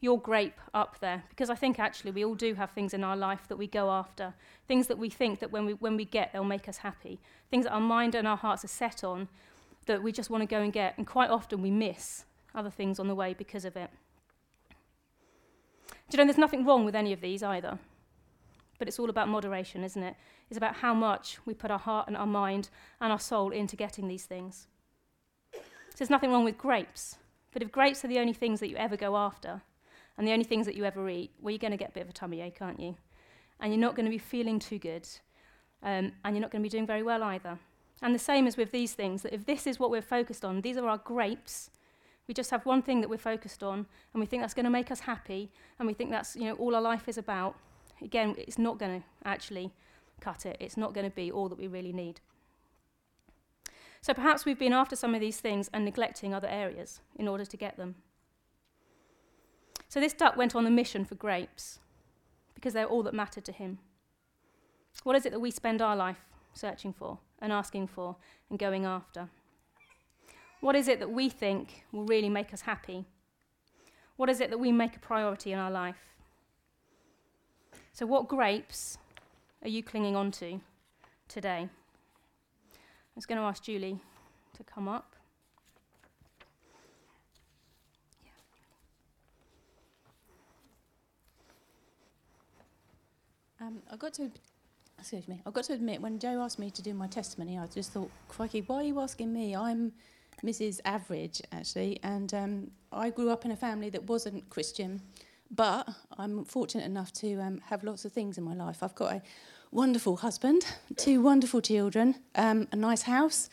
your 0.00 0.20
grape 0.20 0.60
up 0.72 1.00
there 1.00 1.24
because 1.28 1.50
I 1.50 1.54
think 1.54 1.78
actually 1.78 2.12
we 2.12 2.24
all 2.24 2.34
do 2.34 2.54
have 2.54 2.70
things 2.70 2.94
in 2.94 3.02
our 3.02 3.16
life 3.16 3.48
that 3.48 3.56
we 3.56 3.66
go 3.66 3.90
after, 3.90 4.34
things 4.66 4.86
that 4.86 4.98
we 4.98 5.10
think 5.10 5.40
that 5.40 5.50
when 5.50 5.66
we 5.66 5.74
when 5.74 5.96
we 5.96 6.04
get 6.04 6.32
they'll 6.32 6.44
make 6.44 6.68
us 6.68 6.78
happy, 6.78 7.18
things 7.50 7.64
that 7.64 7.72
our 7.72 7.80
mind 7.80 8.14
and 8.14 8.26
our 8.26 8.36
hearts 8.36 8.64
are 8.64 8.68
set 8.68 9.02
on 9.02 9.28
that 9.86 10.02
we 10.02 10.12
just 10.12 10.30
want 10.30 10.42
to 10.42 10.46
go 10.46 10.60
and 10.60 10.72
get, 10.72 10.96
and 10.98 11.06
quite 11.06 11.30
often 11.30 11.62
we 11.62 11.70
miss 11.70 12.24
other 12.54 12.70
things 12.70 13.00
on 13.00 13.08
the 13.08 13.14
way 13.14 13.34
because 13.34 13.64
of 13.64 13.76
it. 13.76 13.90
Do 15.88 15.94
you 16.12 16.18
know 16.18 16.24
there's 16.24 16.38
nothing 16.38 16.64
wrong 16.64 16.84
with 16.84 16.94
any 16.94 17.12
of 17.12 17.20
these 17.20 17.42
either? 17.42 17.78
But 18.78 18.86
it's 18.86 18.98
all 18.98 19.10
about 19.10 19.28
moderation, 19.28 19.82
isn't 19.82 20.02
it? 20.02 20.14
It's 20.48 20.56
about 20.56 20.76
how 20.76 20.94
much 20.94 21.38
we 21.44 21.52
put 21.52 21.70
our 21.70 21.78
heart 21.78 22.06
and 22.06 22.16
our 22.16 22.26
mind 22.26 22.68
and 23.00 23.10
our 23.10 23.18
soul 23.18 23.50
into 23.50 23.76
getting 23.76 24.08
these 24.08 24.24
things. 24.24 24.68
So 25.52 25.60
there's 25.98 26.10
nothing 26.10 26.30
wrong 26.30 26.44
with 26.44 26.56
grapes. 26.56 27.16
But 27.52 27.62
if 27.62 27.72
grapes 27.72 28.04
are 28.04 28.08
the 28.08 28.20
only 28.20 28.32
things 28.32 28.60
that 28.60 28.68
you 28.68 28.76
ever 28.76 28.96
go 28.96 29.16
after, 29.16 29.62
and 30.18 30.26
the 30.26 30.32
only 30.32 30.44
things 30.44 30.66
that 30.66 30.74
you 30.74 30.84
ever 30.84 31.08
eat, 31.08 31.30
well, 31.40 31.52
you're 31.52 31.58
going 31.58 31.70
to 31.70 31.76
get 31.76 31.90
a 31.90 31.92
bit 31.92 32.02
of 32.02 32.10
a 32.10 32.12
tummy 32.12 32.40
ache, 32.40 32.58
aren't 32.60 32.80
you? 32.80 32.96
And 33.60 33.72
you're 33.72 33.80
not 33.80 33.94
going 33.94 34.04
to 34.04 34.10
be 34.10 34.18
feeling 34.18 34.58
too 34.58 34.78
good. 34.78 35.08
Um, 35.82 36.12
and 36.24 36.34
you're 36.34 36.42
not 36.42 36.50
going 36.50 36.62
to 36.62 36.68
be 36.68 36.68
doing 36.68 36.86
very 36.86 37.04
well 37.04 37.22
either. 37.22 37.58
And 38.02 38.14
the 38.14 38.18
same 38.18 38.46
as 38.46 38.56
with 38.56 38.72
these 38.72 38.94
things, 38.94 39.22
that 39.22 39.32
if 39.32 39.46
this 39.46 39.66
is 39.66 39.78
what 39.78 39.90
we're 39.90 40.02
focused 40.02 40.44
on, 40.44 40.60
these 40.60 40.76
are 40.76 40.88
our 40.88 40.98
grapes, 40.98 41.70
we 42.26 42.34
just 42.34 42.50
have 42.50 42.66
one 42.66 42.82
thing 42.82 43.00
that 43.00 43.08
we're 43.08 43.16
focused 43.16 43.62
on, 43.62 43.86
and 44.12 44.20
we 44.20 44.26
think 44.26 44.42
that's 44.42 44.54
going 44.54 44.64
to 44.64 44.70
make 44.70 44.90
us 44.90 45.00
happy, 45.00 45.50
and 45.78 45.86
we 45.86 45.94
think 45.94 46.10
that's 46.10 46.36
you 46.36 46.44
know 46.44 46.54
all 46.54 46.74
our 46.74 46.82
life 46.82 47.08
is 47.08 47.16
about. 47.16 47.56
Again, 48.02 48.34
it's 48.36 48.58
not 48.58 48.78
going 48.78 49.00
to 49.00 49.06
actually 49.24 49.72
cut 50.20 50.44
it. 50.46 50.56
It's 50.60 50.76
not 50.76 50.94
going 50.94 51.08
to 51.08 51.14
be 51.14 51.32
all 51.32 51.48
that 51.48 51.58
we 51.58 51.66
really 51.66 51.92
need. 51.92 52.20
So 54.00 54.14
perhaps 54.14 54.44
we've 54.44 54.58
been 54.58 54.72
after 54.72 54.94
some 54.94 55.14
of 55.14 55.20
these 55.20 55.40
things 55.40 55.70
and 55.72 55.84
neglecting 55.84 56.34
other 56.34 56.48
areas 56.48 57.00
in 57.16 57.26
order 57.26 57.44
to 57.44 57.56
get 57.56 57.76
them. 57.76 57.96
So 59.88 60.00
this 60.00 60.12
duck 60.12 60.36
went 60.36 60.54
on 60.54 60.66
a 60.66 60.70
mission 60.70 61.04
for 61.04 61.14
grapes 61.14 61.78
because 62.54 62.74
they're 62.74 62.86
all 62.86 63.02
that 63.04 63.14
mattered 63.14 63.44
to 63.46 63.52
him. 63.52 63.78
What 65.02 65.16
is 65.16 65.24
it 65.24 65.32
that 65.32 65.40
we 65.40 65.50
spend 65.50 65.80
our 65.80 65.96
life 65.96 66.24
searching 66.52 66.92
for 66.92 67.18
and 67.40 67.52
asking 67.52 67.86
for 67.86 68.16
and 68.50 68.58
going 68.58 68.84
after? 68.84 69.28
What 70.60 70.74
is 70.74 70.88
it 70.88 70.98
that 70.98 71.10
we 71.10 71.28
think 71.28 71.84
will 71.92 72.04
really 72.04 72.28
make 72.28 72.52
us 72.52 72.62
happy? 72.62 73.06
What 74.16 74.28
is 74.28 74.40
it 74.40 74.50
that 74.50 74.58
we 74.58 74.72
make 74.72 74.96
a 74.96 75.00
priority 75.00 75.52
in 75.52 75.58
our 75.58 75.70
life? 75.70 76.16
So, 77.92 78.06
what 78.06 78.28
grapes 78.28 78.98
are 79.62 79.68
you 79.68 79.82
clinging 79.82 80.16
on 80.16 80.32
to 80.32 80.60
today? 81.28 81.68
I 82.72 83.14
was 83.14 83.26
going 83.26 83.38
to 83.38 83.44
ask 83.44 83.62
Julie 83.62 84.00
to 84.56 84.64
come 84.64 84.88
up. 84.88 85.14
Um, 93.60 93.82
I 93.90 93.96
got 93.96 94.14
to, 94.14 94.30
excuse 95.00 95.26
me, 95.26 95.42
I 95.44 95.50
got 95.50 95.64
to 95.64 95.72
admit 95.72 96.00
when 96.00 96.20
Joe 96.20 96.42
asked 96.42 96.60
me 96.60 96.70
to 96.70 96.80
do 96.80 96.94
my 96.94 97.08
testimony, 97.08 97.58
I 97.58 97.66
just 97.66 97.92
thought, 97.92 98.10
crikey, 98.28 98.60
why 98.60 98.76
are 98.76 98.82
you 98.84 99.00
asking 99.00 99.32
me? 99.32 99.56
I'm 99.56 99.92
Mrs. 100.44 100.78
Average, 100.84 101.42
actually, 101.50 101.98
and 102.04 102.32
um, 102.34 102.70
I 102.92 103.10
grew 103.10 103.30
up 103.30 103.44
in 103.44 103.50
a 103.50 103.56
family 103.56 103.90
that 103.90 104.04
wasn't 104.04 104.48
Christian, 104.48 105.02
but 105.50 105.88
I'm 106.16 106.44
fortunate 106.44 106.84
enough 106.84 107.12
to 107.14 107.40
um, 107.40 107.60
have 107.64 107.82
lots 107.82 108.04
of 108.04 108.12
things 108.12 108.38
in 108.38 108.44
my 108.44 108.54
life. 108.54 108.80
I've 108.80 108.94
got 108.94 109.12
a 109.12 109.22
wonderful 109.72 110.18
husband, 110.18 110.64
two 110.96 111.20
wonderful 111.20 111.60
children, 111.60 112.14
um, 112.36 112.68
a 112.70 112.76
nice 112.76 113.02
house. 113.02 113.50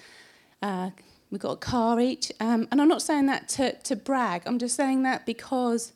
Uh, 0.62 0.92
we've 1.32 1.42
got 1.42 1.54
a 1.54 1.58
car 1.58 2.00
each, 2.00 2.32
um, 2.40 2.68
and 2.72 2.80
I'm 2.80 2.88
not 2.88 3.02
saying 3.02 3.26
that 3.26 3.48
to, 3.50 3.74
to 3.80 3.96
brag. 3.96 4.44
I'm 4.46 4.60
just 4.60 4.76
saying 4.76 5.02
that 5.02 5.26
because 5.26 5.94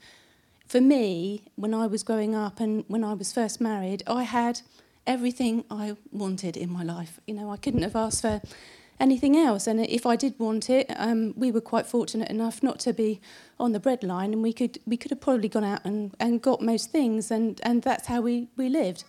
for 0.69 0.79
me, 0.79 1.41
when 1.55 1.73
I 1.73 1.87
was 1.87 2.03
growing 2.03 2.35
up 2.35 2.59
and 2.59 2.85
when 2.87 3.03
I 3.03 3.13
was 3.13 3.33
first 3.33 3.59
married, 3.59 4.03
I 4.05 4.23
had 4.23 4.61
everything 5.07 5.65
I 5.69 5.97
wanted 6.11 6.55
in 6.55 6.71
my 6.71 6.83
life. 6.83 7.19
You 7.25 7.33
know, 7.33 7.49
I 7.49 7.57
couldn't 7.57 7.81
have 7.81 7.95
asked 7.95 8.21
for 8.21 8.39
anything 8.99 9.35
else. 9.35 9.65
And 9.65 9.79
if 9.79 10.05
I 10.05 10.15
did 10.15 10.37
want 10.37 10.69
it, 10.69 10.85
um, 10.95 11.33
we 11.35 11.51
were 11.51 11.61
quite 11.61 11.87
fortunate 11.87 12.29
enough 12.29 12.61
not 12.61 12.79
to 12.81 12.93
be 12.93 13.19
on 13.59 13.71
the 13.71 13.79
breadline, 13.79 14.31
and 14.31 14.43
we 14.43 14.53
could 14.53 14.77
we 14.85 14.95
could 14.95 15.09
have 15.09 15.21
probably 15.21 15.49
gone 15.49 15.63
out 15.63 15.83
and, 15.83 16.15
and 16.19 16.39
got 16.39 16.61
most 16.61 16.91
things, 16.91 17.31
and, 17.31 17.59
and 17.63 17.81
that's 17.81 18.05
how 18.05 18.21
we, 18.21 18.49
we 18.55 18.69
lived. 18.69 19.03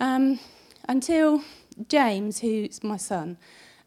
Um, 0.00 0.38
until 0.86 1.42
James, 1.88 2.40
who's 2.40 2.84
my 2.84 2.98
son, 2.98 3.38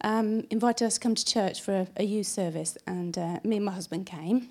um, 0.01 0.47
invited 0.49 0.85
us 0.85 0.95
to 0.95 0.99
come 0.99 1.13
to 1.13 1.25
church 1.25 1.61
for 1.61 1.73
a, 1.73 1.87
a 1.97 2.03
youth 2.03 2.27
service, 2.27 2.75
and 2.87 3.15
uh, 3.17 3.39
me 3.43 3.57
and 3.57 3.65
my 3.65 3.73
husband 3.73 4.07
came. 4.07 4.49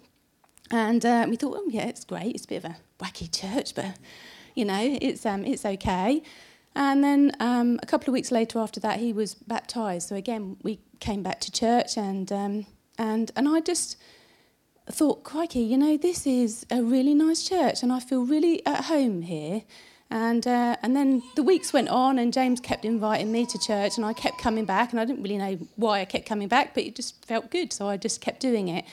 And 0.72 1.04
uh, 1.04 1.26
we 1.28 1.36
thought, 1.36 1.54
oh, 1.58 1.68
yeah, 1.68 1.86
it's 1.86 2.04
great. 2.04 2.34
It's 2.34 2.46
a 2.46 2.48
bit 2.48 2.64
of 2.64 2.70
a 2.72 2.76
wacky 2.98 3.30
church, 3.30 3.74
but, 3.74 3.98
you 4.54 4.64
know, 4.64 4.80
it's, 5.02 5.26
um, 5.26 5.44
it's 5.44 5.66
okay. 5.66 6.22
And 6.74 7.04
then 7.04 7.32
um, 7.40 7.78
a 7.82 7.86
couple 7.86 8.08
of 8.08 8.14
weeks 8.14 8.32
later 8.32 8.58
after 8.58 8.80
that, 8.80 8.98
he 8.98 9.12
was 9.12 9.34
baptised. 9.34 10.08
So 10.08 10.16
again, 10.16 10.56
we 10.62 10.80
came 10.98 11.22
back 11.22 11.40
to 11.40 11.52
church, 11.52 11.98
and, 11.98 12.32
um, 12.32 12.66
and, 12.96 13.30
and 13.36 13.46
I 13.46 13.60
just 13.60 13.98
thought, 14.90 15.24
crikey, 15.24 15.60
you 15.60 15.76
know, 15.76 15.98
this 15.98 16.26
is 16.26 16.64
a 16.70 16.82
really 16.82 17.12
nice 17.12 17.46
church, 17.46 17.82
and 17.82 17.92
I 17.92 18.00
feel 18.00 18.24
really 18.24 18.64
at 18.64 18.84
home 18.84 19.20
here. 19.20 19.64
And, 20.10 20.46
uh, 20.46 20.76
and 20.82 20.96
then 20.96 21.22
the 21.36 21.42
weeks 21.42 21.74
went 21.74 21.90
on, 21.90 22.18
and 22.18 22.32
James 22.32 22.60
kept 22.60 22.86
inviting 22.86 23.30
me 23.30 23.44
to 23.44 23.58
church, 23.58 23.98
and 23.98 24.06
I 24.06 24.14
kept 24.14 24.38
coming 24.38 24.64
back. 24.64 24.92
And 24.92 25.00
I 25.00 25.04
didn't 25.04 25.22
really 25.22 25.38
know 25.38 25.58
why 25.76 26.00
I 26.00 26.06
kept 26.06 26.26
coming 26.26 26.48
back, 26.48 26.72
but 26.72 26.84
it 26.84 26.96
just 26.96 27.22
felt 27.26 27.50
good, 27.50 27.74
so 27.74 27.88
I 27.88 27.98
just 27.98 28.22
kept 28.22 28.40
doing 28.40 28.68
it. 28.68 28.86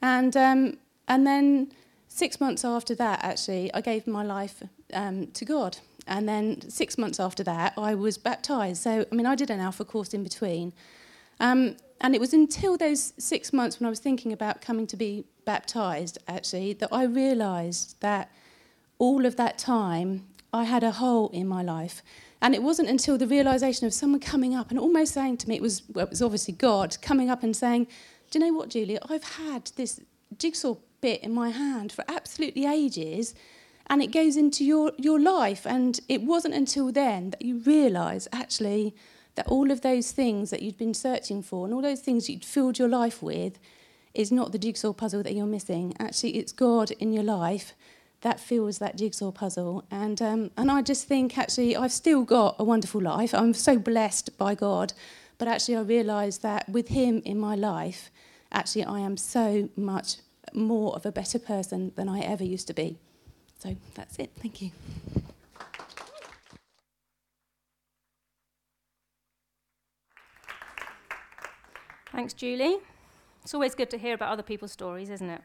And 0.00 0.36
um, 0.36 0.78
and 1.08 1.26
then 1.26 1.72
six 2.08 2.40
months 2.40 2.64
after 2.64 2.94
that, 2.94 3.22
actually, 3.22 3.72
I 3.74 3.80
gave 3.80 4.06
my 4.06 4.22
life 4.22 4.62
um, 4.92 5.28
to 5.28 5.44
God. 5.44 5.78
And 6.06 6.28
then 6.28 6.68
six 6.70 6.96
months 6.96 7.18
after 7.18 7.42
that, 7.44 7.74
I 7.76 7.94
was 7.94 8.16
baptized. 8.16 8.82
So, 8.82 9.04
I 9.10 9.14
mean, 9.14 9.26
I 9.26 9.34
did 9.34 9.50
an 9.50 9.60
alpha 9.60 9.84
course 9.84 10.14
in 10.14 10.22
between. 10.22 10.72
Um, 11.40 11.76
and 12.00 12.14
it 12.14 12.20
was 12.20 12.32
until 12.32 12.76
those 12.76 13.12
six 13.18 13.52
months 13.52 13.80
when 13.80 13.86
I 13.86 13.90
was 13.90 14.00
thinking 14.00 14.32
about 14.32 14.60
coming 14.60 14.86
to 14.88 14.96
be 14.96 15.24
baptized, 15.44 16.18
actually, 16.28 16.74
that 16.74 16.90
I 16.92 17.04
realized 17.04 18.00
that 18.00 18.30
all 18.98 19.26
of 19.26 19.36
that 19.36 19.58
time 19.58 20.26
I 20.52 20.64
had 20.64 20.84
a 20.84 20.92
hole 20.92 21.28
in 21.30 21.48
my 21.48 21.62
life. 21.62 22.02
And 22.40 22.54
it 22.54 22.62
wasn't 22.62 22.88
until 22.88 23.18
the 23.18 23.26
realization 23.26 23.86
of 23.86 23.94
someone 23.94 24.20
coming 24.20 24.54
up 24.54 24.70
and 24.70 24.78
almost 24.78 25.14
saying 25.14 25.38
to 25.38 25.48
me, 25.48 25.56
it 25.56 25.62
was, 25.62 25.82
well, 25.92 26.04
it 26.04 26.10
was 26.10 26.22
obviously 26.22 26.54
God, 26.54 26.96
coming 27.00 27.30
up 27.30 27.42
and 27.42 27.56
saying, 27.56 27.86
Do 28.30 28.38
you 28.38 28.44
know 28.44 28.56
what, 28.56 28.68
Julia? 28.68 28.98
I've 29.08 29.24
had 29.24 29.70
this 29.76 30.00
jigsaw 30.38 30.76
bit 31.06 31.22
in 31.22 31.32
my 31.32 31.50
hand 31.50 31.92
for 31.92 32.04
absolutely 32.08 32.64
ages 32.66 33.34
and 33.88 34.02
it 34.02 34.08
goes 34.08 34.36
into 34.36 34.64
your, 34.64 34.92
your 34.98 35.20
life. 35.20 35.64
And 35.66 36.00
it 36.08 36.22
wasn't 36.22 36.54
until 36.54 36.90
then 36.90 37.30
that 37.30 37.42
you 37.42 37.58
realise 37.58 38.26
actually 38.32 38.94
that 39.36 39.46
all 39.46 39.70
of 39.70 39.82
those 39.82 40.10
things 40.10 40.50
that 40.50 40.62
you'd 40.62 40.78
been 40.78 40.94
searching 40.94 41.42
for 41.42 41.64
and 41.64 41.74
all 41.74 41.82
those 41.82 42.00
things 42.00 42.28
you'd 42.28 42.44
filled 42.44 42.78
your 42.78 42.88
life 42.88 43.22
with 43.22 43.58
is 44.14 44.32
not 44.32 44.50
the 44.50 44.58
jigsaw 44.58 44.92
puzzle 44.92 45.22
that 45.22 45.34
you're 45.34 45.46
missing. 45.46 45.94
Actually, 46.00 46.36
it's 46.38 46.52
God 46.52 46.90
in 46.92 47.12
your 47.12 47.22
life 47.22 47.74
that 48.22 48.40
fills 48.40 48.78
that 48.78 48.96
jigsaw 48.96 49.30
puzzle. 49.30 49.84
And, 49.90 50.20
um, 50.20 50.50
and 50.56 50.70
I 50.70 50.82
just 50.82 51.06
think 51.06 51.38
actually 51.38 51.76
I've 51.76 51.92
still 51.92 52.24
got 52.24 52.56
a 52.58 52.64
wonderful 52.64 53.00
life. 53.00 53.32
I'm 53.34 53.54
so 53.54 53.78
blessed 53.78 54.36
by 54.38 54.54
God. 54.54 54.92
But 55.38 55.48
actually, 55.48 55.76
I 55.76 55.82
realise 55.82 56.38
that 56.38 56.68
with 56.68 56.88
Him 56.88 57.22
in 57.24 57.38
my 57.38 57.54
life, 57.54 58.10
actually, 58.50 58.84
I 58.84 59.00
am 59.00 59.16
so 59.16 59.68
much 59.76 60.16
more 60.56 60.94
of 60.96 61.06
a 61.06 61.12
better 61.12 61.38
person 61.38 61.92
than 61.94 62.08
I 62.08 62.20
ever 62.20 62.42
used 62.42 62.66
to 62.68 62.74
be. 62.74 62.98
So 63.58 63.76
that's 63.94 64.18
it. 64.18 64.30
Thank 64.40 64.62
you. 64.62 64.70
Thanks, 72.12 72.32
Julie. 72.32 72.78
It's 73.42 73.52
always 73.52 73.74
good 73.74 73.90
to 73.90 73.98
hear 73.98 74.14
about 74.14 74.32
other 74.32 74.42
people's 74.42 74.72
stories, 74.72 75.10
isn't 75.10 75.28
it? 75.28 75.42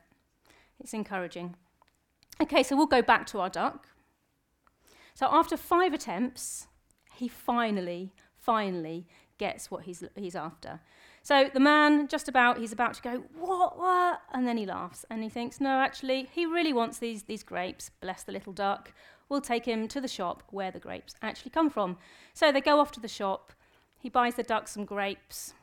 It's 0.80 0.94
encouraging. 0.94 1.56
Okay, 2.42 2.64
so 2.64 2.76
we'll 2.76 2.88
go 2.88 3.02
back 3.02 3.28
to 3.28 3.40
our 3.40 3.50
duck. 3.50 3.88
So 5.14 5.28
after 5.30 5.58
five 5.58 5.94
attempts, 5.94 6.68
he 7.14 7.28
finally, 7.28 8.14
finally 8.38 9.06
gets 9.38 9.70
what 9.70 9.84
he's, 9.84 10.04
he's 10.16 10.36
after. 10.36 10.80
So 11.24 11.50
the 11.54 11.60
man, 11.60 12.08
just 12.08 12.28
about, 12.28 12.58
he's 12.58 12.72
about 12.72 12.96
to 12.96 13.02
go, 13.02 13.24
what, 13.38 13.78
what? 13.78 14.22
And 14.34 14.48
then 14.48 14.58
he 14.58 14.66
laughs 14.66 15.06
and 15.10 15.22
he 15.22 15.30
thinks, 15.30 15.62
no, 15.62 15.80
actually, 15.80 16.30
he 16.32 16.46
really 16.46 16.74
wants 16.74 16.98
these, 16.98 17.24
these 17.24 17.44
grapes. 17.44 17.92
Bless 18.02 18.24
the 18.24 18.32
little 18.32 18.54
duck. 18.54 18.92
We'll 19.30 19.42
take 19.42 19.66
him 19.66 19.88
to 19.90 20.02
the 20.02 20.08
shop 20.08 20.44
where 20.50 20.72
the 20.72 20.80
grapes 20.80 21.16
actually 21.22 21.52
come 21.52 21.70
from. 21.70 21.98
So 22.34 22.52
they 22.52 22.60
go 22.60 22.80
off 22.80 22.92
to 22.94 23.00
the 23.00 23.08
shop. 23.08 23.54
He 24.00 24.10
buys 24.10 24.36
the 24.36 24.44
duck 24.44 24.68
some 24.68 24.84
grapes. 24.84 25.54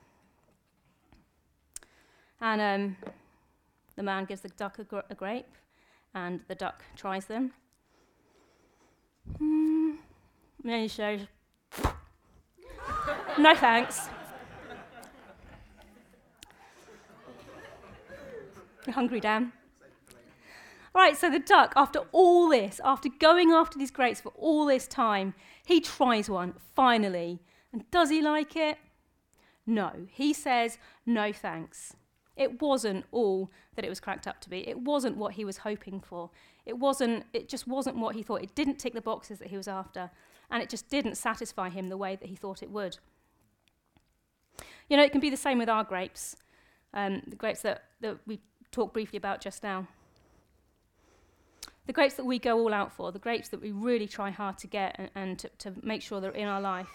And 2.40 2.60
um, 2.60 2.96
the 3.96 4.04
man 4.04 4.26
gives 4.26 4.42
the 4.42 4.48
duck 4.50 4.78
a, 4.78 4.84
gr- 4.84 5.00
a, 5.10 5.14
grape, 5.14 5.56
and 6.14 6.40
the 6.46 6.54
duck 6.54 6.84
tries 6.94 7.26
them. 7.26 7.52
Mm. 9.42 9.96
And 10.62 10.72
then 10.72 10.82
he 10.82 10.88
says, 10.88 11.22
no 13.38 13.56
thanks. 13.56 14.08
Hungry, 18.92 19.21
Dan? 19.21 19.52
Right, 20.95 21.16
so 21.16 21.30
the 21.30 21.38
duck, 21.38 21.73
after 21.76 22.00
all 22.12 22.49
this, 22.49 22.80
after 22.85 23.09
going 23.09 23.52
after 23.52 23.78
these 23.78 23.90
grapes 23.90 24.21
for 24.21 24.30
all 24.30 24.66
this 24.66 24.88
time, 24.88 25.35
he 25.64 25.80
tries 25.80 26.28
one 26.28 26.54
finally. 26.75 27.40
And 27.73 27.88
does 27.90 28.11
he 28.11 28.23
like 28.23 28.57
it? 28.57 28.78
No. 29.66 29.92
He 30.11 30.33
says, 30.33 30.78
no 31.07 31.33
thanks. 31.33 31.95
It 32.37 32.62
wasn't 32.62 33.04
all 33.12 33.50
that 33.75 33.85
it 33.85 33.88
was 33.88 34.00
cracked 34.00 34.26
up 34.26 34.40
to 34.40 34.50
be. 34.50 34.66
It 34.68 34.80
wasn't 34.80 35.16
what 35.16 35.35
he 35.35 35.45
was 35.45 35.59
hoping 35.59 36.00
for. 36.00 36.30
It 36.64 36.78
wasn't 36.78 37.25
it 37.33 37.49
just 37.49 37.66
wasn't 37.66 37.97
what 37.97 38.14
he 38.14 38.23
thought. 38.23 38.42
It 38.42 38.54
didn't 38.54 38.78
tick 38.78 38.95
the 38.95 39.00
boxes 39.00 39.38
that 39.40 39.49
he 39.49 39.57
was 39.57 39.68
after, 39.68 40.11
and 40.50 40.62
it 40.62 40.68
just 40.68 40.88
didn't 40.88 41.16
satisfy 41.16 41.68
him 41.68 41.88
the 41.88 41.97
way 41.97 42.16
that 42.16 42.28
he 42.28 42.37
thought 42.37 42.62
it 42.62 42.71
would. 42.71 42.99
You 44.88 44.97
know, 44.97 45.02
it 45.02 45.12
can 45.12 45.21
be 45.21 45.30
the 45.30 45.37
same 45.37 45.59
with 45.59 45.68
our 45.68 45.85
grapes. 45.85 46.37
Um, 46.95 47.23
the 47.26 47.37
grapes 47.37 47.62
that, 47.62 47.85
that 48.00 48.18
we 48.26 48.40
talked 48.70 48.94
briefly 48.94 49.16
about 49.16 49.40
just 49.40 49.62
now. 49.62 49.87
The 51.87 51.92
grapes 51.92 52.14
that 52.14 52.26
we 52.26 52.38
go 52.38 52.58
all 52.58 52.75
out 52.75 52.92
for, 52.92 53.12
the 53.12 53.18
grapes 53.18 53.48
that 53.48 53.62
we 53.62 53.72
really 53.72 54.06
try 54.06 54.30
hard 54.30 54.58
to 54.58 54.66
get 54.66 54.94
and, 54.98 55.10
and 55.14 55.38
to, 55.38 55.48
to 55.58 55.75
make 55.82 56.02
sure 56.02 56.20
they're 56.20 56.30
in 56.30 56.46
our 56.46 56.60
life, 56.60 56.88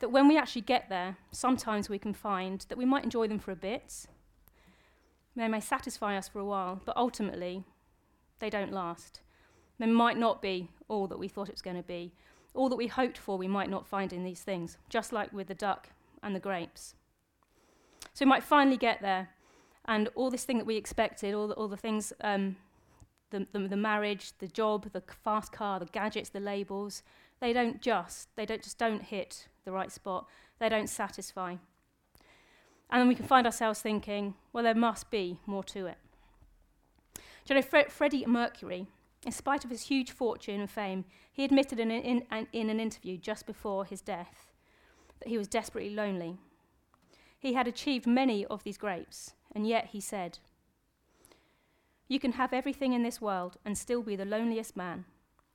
that 0.00 0.12
when 0.12 0.28
we 0.28 0.36
actually 0.36 0.62
get 0.62 0.88
there, 0.88 1.16
sometimes 1.30 1.88
we 1.88 1.98
can 1.98 2.12
find 2.12 2.66
that 2.68 2.76
we 2.76 2.84
might 2.84 3.04
enjoy 3.04 3.26
them 3.26 3.38
for 3.38 3.50
a 3.50 3.56
bit. 3.56 4.06
They 5.34 5.48
may 5.48 5.60
satisfy 5.60 6.16
us 6.16 6.28
for 6.28 6.38
a 6.38 6.44
while, 6.44 6.80
but 6.84 6.96
ultimately, 6.96 7.64
they 8.38 8.50
don't 8.50 8.72
last. 8.72 9.20
They 9.78 9.86
might 9.86 10.18
not 10.18 10.42
be 10.42 10.70
all 10.88 11.06
that 11.06 11.18
we 11.18 11.28
thought 11.28 11.48
it 11.48 11.54
was 11.54 11.62
going 11.62 11.76
to 11.76 11.82
be. 11.82 12.12
All 12.54 12.68
that 12.68 12.76
we 12.76 12.86
hoped 12.86 13.18
for, 13.18 13.36
we 13.36 13.48
might 13.48 13.70
not 13.70 13.86
find 13.86 14.12
in 14.12 14.24
these 14.24 14.40
things, 14.40 14.78
just 14.88 15.12
like 15.12 15.32
with 15.32 15.48
the 15.48 15.54
duck 15.54 15.88
and 16.22 16.34
the 16.34 16.40
grapes. 16.40 16.94
So 18.14 18.24
we 18.24 18.28
might 18.28 18.44
finally 18.44 18.78
get 18.78 19.02
there, 19.02 19.28
and 19.86 20.08
all 20.14 20.30
this 20.30 20.44
thing 20.44 20.58
that 20.58 20.66
we 20.66 20.76
expected, 20.76 21.34
all 21.34 21.48
the, 21.48 21.54
all 21.54 21.68
the 21.68 21.76
things, 21.76 22.12
um, 22.20 22.56
the, 23.30 23.46
the, 23.52 23.60
the 23.68 23.76
marriage, 23.76 24.32
the 24.38 24.48
job, 24.48 24.90
the 24.92 25.02
fast 25.24 25.52
car, 25.52 25.78
the 25.78 25.86
gadgets, 25.86 26.30
the 26.30 26.40
labels, 26.40 27.02
They 27.40 27.52
don't 27.52 27.80
just, 27.82 28.34
they 28.36 28.46
don't 28.46 28.62
just 28.62 28.78
don't 28.78 29.02
hit 29.02 29.48
the 29.64 29.72
right 29.72 29.92
spot. 29.92 30.26
They 30.58 30.68
don't 30.68 30.88
satisfy. 30.88 31.56
And 32.88 33.00
then 33.00 33.08
we 33.08 33.14
can 33.14 33.26
find 33.26 33.46
ourselves 33.46 33.80
thinking, 33.80 34.34
well, 34.52 34.64
there 34.64 34.74
must 34.74 35.10
be 35.10 35.38
more 35.44 35.64
to 35.64 35.86
it. 35.86 35.98
Do 37.14 37.54
you 37.54 37.54
know, 37.56 37.62
Fre- 37.62 37.90
Freddie 37.90 38.24
Mercury, 38.26 38.86
in 39.24 39.32
spite 39.32 39.64
of 39.64 39.70
his 39.70 39.82
huge 39.82 40.12
fortune 40.12 40.60
and 40.60 40.70
fame, 40.70 41.04
he 41.32 41.44
admitted 41.44 41.78
in, 41.78 41.90
in, 41.90 42.22
in 42.52 42.70
an 42.70 42.80
interview 42.80 43.16
just 43.18 43.46
before 43.46 43.84
his 43.84 44.00
death 44.00 44.46
that 45.20 45.28
he 45.28 45.36
was 45.36 45.48
desperately 45.48 45.94
lonely. 45.94 46.38
He 47.38 47.52
had 47.52 47.68
achieved 47.68 48.06
many 48.06 48.46
of 48.46 48.62
these 48.62 48.78
grapes, 48.78 49.34
and 49.56 49.66
yet 49.66 49.86
he 49.92 50.00
said, 50.02 50.38
You 52.08 52.20
can 52.20 52.32
have 52.32 52.52
everything 52.52 52.92
in 52.92 53.02
this 53.02 53.22
world 53.22 53.56
and 53.64 53.76
still 53.76 54.02
be 54.02 54.14
the 54.14 54.26
loneliest 54.26 54.76
man, 54.76 55.06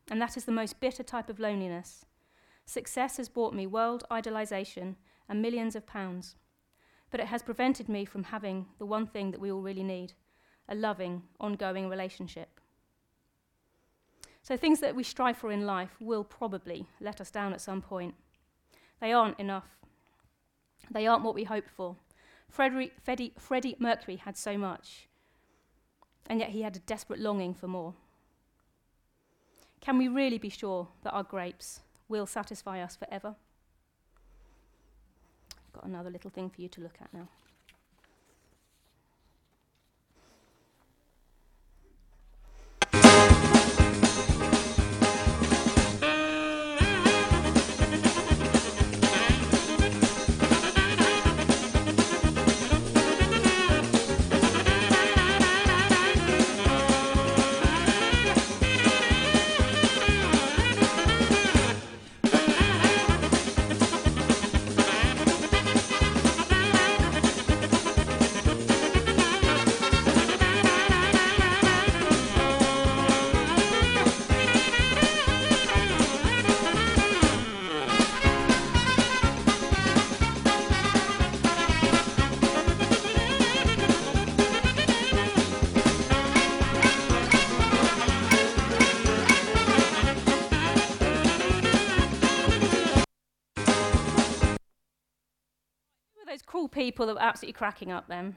and 0.09 0.19
that 0.19 0.35
is 0.35 0.45
the 0.45 0.51
most 0.51 0.79
bitter 0.79 1.03
type 1.03 1.29
of 1.29 1.39
loneliness. 1.39 2.03
Success 2.65 3.17
has 3.17 3.29
brought 3.29 3.53
me 3.53 3.67
world 3.67 4.03
idolization 4.09 4.95
and 5.29 5.39
millions 5.39 5.75
of 5.75 5.85
pounds, 5.85 6.35
but 7.11 7.19
it 7.19 7.27
has 7.27 7.43
prevented 7.43 7.87
me 7.87 8.03
from 8.03 8.23
having 8.23 8.65
the 8.79 8.87
one 8.87 9.05
thing 9.05 9.29
that 9.29 9.39
we 9.39 9.51
all 9.51 9.61
really 9.61 9.83
need 9.83 10.13
a 10.67 10.73
loving, 10.73 11.21
ongoing 11.39 11.87
relationship. 11.87 12.59
So, 14.41 14.57
things 14.57 14.79
that 14.79 14.95
we 14.95 15.03
strive 15.03 15.37
for 15.37 15.51
in 15.51 15.67
life 15.67 15.97
will 15.99 16.23
probably 16.23 16.87
let 16.99 17.21
us 17.21 17.29
down 17.29 17.53
at 17.53 17.61
some 17.61 17.83
point. 17.83 18.15
They 18.99 19.13
aren't 19.13 19.39
enough. 19.39 19.77
They 20.89 21.05
aren't 21.05 21.23
what 21.23 21.35
we 21.35 21.43
hope 21.43 21.69
for. 21.69 21.97
Freddie, 22.51 22.91
Freddie, 23.01 23.33
Freddie 23.39 23.77
Mercury 23.79 24.17
had 24.17 24.37
so 24.37 24.57
much, 24.57 25.07
and 26.27 26.39
yet 26.39 26.49
he 26.49 26.63
had 26.63 26.75
a 26.75 26.79
desperate 26.79 27.19
longing 27.19 27.53
for 27.53 27.67
more. 27.67 27.93
Can 29.79 29.97
we 29.97 30.09
really 30.09 30.37
be 30.37 30.49
sure 30.49 30.89
that 31.03 31.11
our 31.11 31.23
grapes 31.23 31.79
will 32.09 32.25
satisfy 32.27 32.81
us 32.81 32.97
forever? 32.97 33.35
I've 35.55 35.73
got 35.73 35.85
another 35.85 36.09
little 36.09 36.29
thing 36.29 36.49
for 36.49 36.61
you 36.61 36.67
to 36.67 36.81
look 36.81 36.97
at 37.01 37.13
now. 37.13 37.29
People 97.01 97.15
that 97.15 97.19
were 97.19 97.27
absolutely 97.27 97.53
cracking 97.53 97.91
up 97.91 98.07
then. 98.07 98.35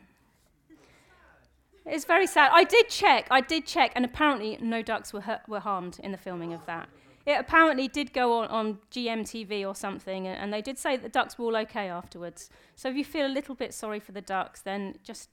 It's 1.85 2.07
very 2.07 2.27
sad. 2.27 2.51
I 2.51 2.65
did 2.65 2.89
check, 2.89 3.27
I 3.31 3.43
did 3.43 3.67
check, 3.67 3.93
and 3.95 4.07
apparently 4.07 4.57
no 4.59 4.81
ducks 4.81 5.13
were, 5.13 5.21
hurt, 5.21 5.43
were 5.47 5.61
harmed 5.61 6.01
in 6.03 6.13
the 6.13 6.17
filming 6.17 6.55
of 6.55 6.65
that. 6.65 6.89
It 7.27 7.39
apparently 7.39 7.89
did 7.89 8.15
go 8.15 8.39
on, 8.39 8.49
on 8.49 8.79
GMTV 8.91 9.69
or 9.69 9.75
something, 9.75 10.27
and, 10.27 10.51
they 10.51 10.63
did 10.63 10.79
say 10.79 10.97
that 10.97 11.03
the 11.03 11.11
ducks 11.11 11.39
were 11.39 11.45
all 11.45 11.57
okay 11.59 11.91
afterwards. 11.91 12.49
So 12.75 12.89
if 12.89 12.97
you 12.97 13.05
feel 13.05 13.27
a 13.27 13.35
little 13.39 13.55
bit 13.55 13.75
sorry 13.75 14.01
for 14.01 14.13
the 14.13 14.23
ducks, 14.23 14.63
then 14.63 14.97
just 15.05 15.29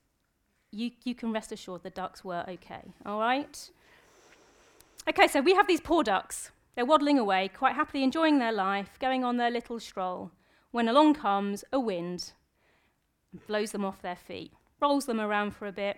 you, 0.72 0.92
you 1.06 1.16
can 1.16 1.32
rest 1.32 1.54
assured 1.54 1.84
the 1.84 1.90
ducks 1.90 2.26
were 2.26 2.44
okay. 2.50 2.94
All 3.06 3.20
right? 3.20 3.70
Okay, 5.08 5.28
so 5.28 5.40
we 5.40 5.54
have 5.54 5.68
these 5.68 5.82
poor 5.82 6.04
ducks. 6.04 6.52
They're 6.76 6.86
waddling 6.86 7.18
away, 7.18 7.48
quite 7.48 7.76
happily 7.76 8.04
enjoying 8.04 8.40
their 8.40 8.52
life, 8.52 9.00
going 9.00 9.24
on 9.24 9.38
their 9.38 9.52
little 9.52 9.80
stroll, 9.80 10.32
when 10.72 10.90
along 10.90 11.14
comes 11.14 11.64
a 11.72 11.80
wind 11.80 12.34
blows 13.48 13.72
them 13.72 13.86
off 13.86 14.02
their 14.02 14.16
feet, 14.16 14.52
rolls 14.80 15.06
them 15.06 15.20
around 15.20 15.56
for 15.56 15.68
a 15.68 15.72
bit. 15.72 15.98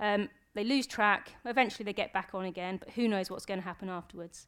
Um, 0.00 0.28
they 0.54 0.64
lose 0.64 0.86
track. 0.86 1.34
Eventually, 1.44 1.84
they 1.84 1.92
get 1.92 2.12
back 2.12 2.30
on 2.34 2.44
again, 2.44 2.78
but 2.78 2.90
who 2.90 3.08
knows 3.08 3.30
what's 3.30 3.46
going 3.46 3.60
to 3.60 3.64
happen 3.64 3.88
afterwards. 3.88 4.46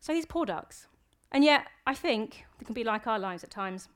So, 0.00 0.12
these 0.12 0.26
poor 0.26 0.46
ducks. 0.46 0.86
And 1.32 1.44
yet, 1.44 1.66
I 1.86 1.94
think 1.94 2.44
they 2.58 2.64
can 2.64 2.74
be 2.74 2.84
like 2.84 3.06
our 3.06 3.18
lives 3.18 3.42
at 3.44 3.50
times. 3.50 3.88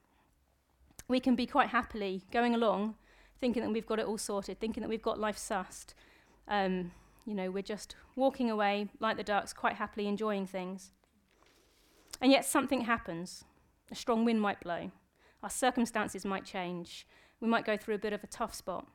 We 1.07 1.21
can 1.21 1.37
be 1.37 1.47
quite 1.47 1.69
happily 1.69 2.25
going 2.33 2.55
along, 2.55 2.97
thinking 3.41 3.63
that 3.63 3.71
we've 3.71 3.87
got 3.87 3.99
it 3.99 4.07
all 4.07 4.19
sorted, 4.19 4.61
thinking 4.61 4.83
that 4.83 4.89
we've 4.89 5.03
got 5.03 5.19
life 5.19 5.39
sussed. 5.39 5.95
Um, 6.49 6.93
you 7.25 7.35
know, 7.35 7.51
we're 7.51 7.63
just 7.63 7.95
walking 8.17 8.51
away 8.51 8.89
like 9.01 9.17
the 9.17 9.23
ducks, 9.23 9.53
quite 9.53 9.75
happily 9.75 10.07
enjoying 10.07 10.47
things. 10.47 10.93
And 12.21 12.33
yet, 12.33 12.45
something 12.45 12.83
happens. 12.83 13.45
A 13.91 13.95
strong 13.95 14.25
wind 14.25 14.41
might 14.41 14.61
blow, 14.61 14.91
our 15.43 15.51
circumstances 15.51 16.25
might 16.25 16.45
change. 16.45 17.07
We 17.41 17.49
might 17.49 17.65
go 17.65 17.77
through 17.77 17.95
a 17.95 17.99
bit 17.99 18.13
of 18.13 18.25
a 18.25 18.29
tough 18.29 18.55
spot. 18.55 18.87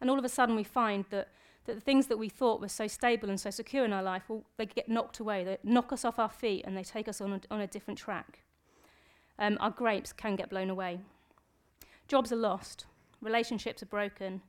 And 0.00 0.10
all 0.10 0.18
of 0.18 0.24
a 0.24 0.28
sudden, 0.28 0.56
we 0.56 0.64
find 0.64 1.04
that, 1.10 1.28
that 1.66 1.74
the 1.74 1.80
things 1.80 2.06
that 2.08 2.18
we 2.18 2.28
thought 2.28 2.60
were 2.60 2.68
so 2.68 2.86
stable 2.86 3.28
and 3.28 3.38
so 3.38 3.50
secure 3.50 3.84
in 3.84 3.92
our 3.92 4.02
life, 4.02 4.24
well, 4.28 4.44
they 4.56 4.66
get 4.66 4.88
knocked 4.88 5.20
away. 5.20 5.44
They 5.44 5.58
knock 5.62 5.92
us 5.92 6.04
off 6.04 6.18
our 6.18 6.30
feet 6.30 6.64
and 6.66 6.76
they 6.76 6.82
take 6.82 7.08
us 7.08 7.20
on 7.20 7.32
a, 7.34 7.40
on 7.50 7.60
a 7.60 7.66
different 7.66 7.98
track. 7.98 8.40
Um, 9.38 9.56
our 9.60 9.70
grapes 9.70 10.12
can 10.12 10.36
get 10.36 10.50
blown 10.50 10.70
away. 10.70 11.00
Jobs 12.08 12.32
are 12.32 12.36
lost, 12.36 12.86
relationships 13.20 13.82
are 13.82 13.86
broken, 13.86 14.42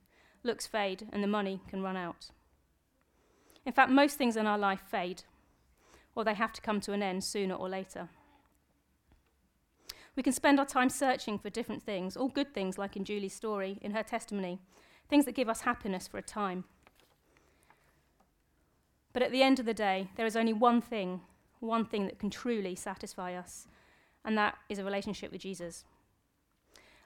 looks 0.44 0.68
fade, 0.68 1.08
and 1.12 1.24
the 1.24 1.28
money 1.28 1.62
can 1.68 1.82
run 1.82 1.96
out. 1.96 2.32
In 3.66 3.72
fact, 3.72 3.92
most 3.92 4.18
things 4.18 4.36
in 4.36 4.46
our 4.46 4.58
life 4.58 4.82
fade, 4.90 5.24
or 6.16 6.24
they 6.24 6.34
have 6.34 6.52
to 6.54 6.62
come 6.62 6.82
to 6.82 6.94
an 6.94 7.02
end 7.02 7.24
sooner 7.24 7.56
or 7.56 7.70
later. 7.70 8.10
We 10.16 10.24
can 10.24 10.34
spend 10.34 10.60
our 10.60 10.66
time 10.66 10.90
searching 10.90 11.40
for 11.40 11.50
different 11.50 11.84
things, 11.84 12.16
all 12.16 12.28
good 12.28 12.54
things, 12.54 12.78
like 12.78 12.96
in 12.96 13.04
Julie's 13.04 13.34
story, 13.34 13.80
in 13.82 13.92
her 13.92 14.04
testimony, 14.04 14.60
things 15.10 15.26
that 15.26 15.36
give 15.36 15.50
us 15.50 15.62
happiness 15.62 16.08
for 16.08 16.18
a 16.18 16.24
time. 16.24 16.66
But 19.12 19.24
at 19.24 19.32
the 19.32 19.44
end 19.44 19.60
of 19.60 19.66
the 19.66 19.74
day, 19.74 20.10
there 20.16 20.26
is 20.26 20.36
only 20.36 20.54
one 20.54 20.82
thing, 20.82 21.22
one 21.60 21.86
thing 21.86 22.06
that 22.06 22.20
can 22.20 22.30
truly 22.30 22.76
satisfy 22.76 23.34
us, 23.34 23.68
and 24.24 24.38
that 24.38 24.58
is 24.70 24.80
a 24.80 24.84
relationship 24.84 25.32
with 25.32 25.42
Jesus. 25.42 25.84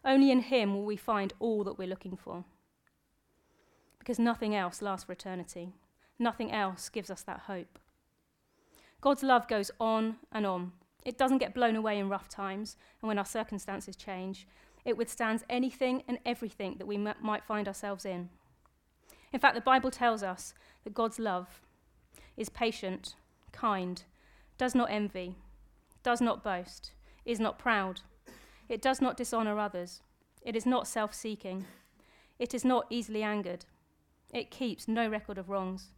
Only 0.03 0.31
in 0.31 0.41
Him 0.41 0.73
will 0.73 0.85
we 0.85 0.97
find 0.97 1.33
all 1.39 1.63
that 1.63 1.77
we're 1.77 1.87
looking 1.87 2.17
for. 2.17 2.43
Because 3.99 4.19
nothing 4.19 4.55
else 4.55 4.81
lasts 4.81 5.05
for 5.05 5.13
eternity, 5.13 5.73
nothing 6.19 6.51
else 6.51 6.89
gives 6.89 7.09
us 7.09 7.21
that 7.23 7.41
hope. 7.41 7.79
God's 8.99 9.23
love 9.23 9.47
goes 9.47 9.71
on 9.79 10.17
and 10.31 10.45
on 10.45 10.71
it 11.07 11.17
doesn't 11.17 11.37
get 11.37 11.53
blown 11.53 11.77
away 11.77 11.97
in 11.97 12.09
rough 12.09 12.27
times 12.27 12.75
and 13.01 13.07
when 13.07 13.17
our 13.17 13.25
circumstances 13.25 13.95
change. 13.95 14.45
It 14.83 14.97
withstands 14.97 15.45
anything 15.49 16.03
and 16.05 16.19
everything 16.25 16.75
that 16.79 16.85
we 16.85 16.97
m- 16.97 17.15
might 17.21 17.45
find 17.45 17.65
ourselves 17.65 18.03
in. 18.03 18.27
In 19.31 19.39
fact, 19.39 19.55
the 19.55 19.61
Bible 19.61 19.89
tells 19.89 20.21
us 20.21 20.53
that 20.83 20.93
God's 20.93 21.17
love 21.17 21.61
is 22.35 22.49
patient, 22.49 23.15
kind, 23.53 24.03
does 24.57 24.75
not 24.75 24.91
envy, 24.91 25.35
does 26.03 26.19
not 26.19 26.43
boast, 26.43 26.91
is 27.23 27.39
not 27.39 27.57
proud. 27.57 28.01
It 28.67 28.81
does 28.81 28.99
not 28.99 29.15
dishonor 29.15 29.57
others. 29.57 30.01
It 30.41 30.57
is 30.57 30.65
not 30.65 30.89
self 30.89 31.13
seeking. 31.13 31.63
It 32.37 32.53
is 32.53 32.65
not 32.65 32.85
easily 32.89 33.23
angered. 33.23 33.63
It 34.33 34.51
keeps 34.51 34.89
no 34.89 35.07
record 35.07 35.37
of 35.37 35.47
wrongs. 35.47 35.91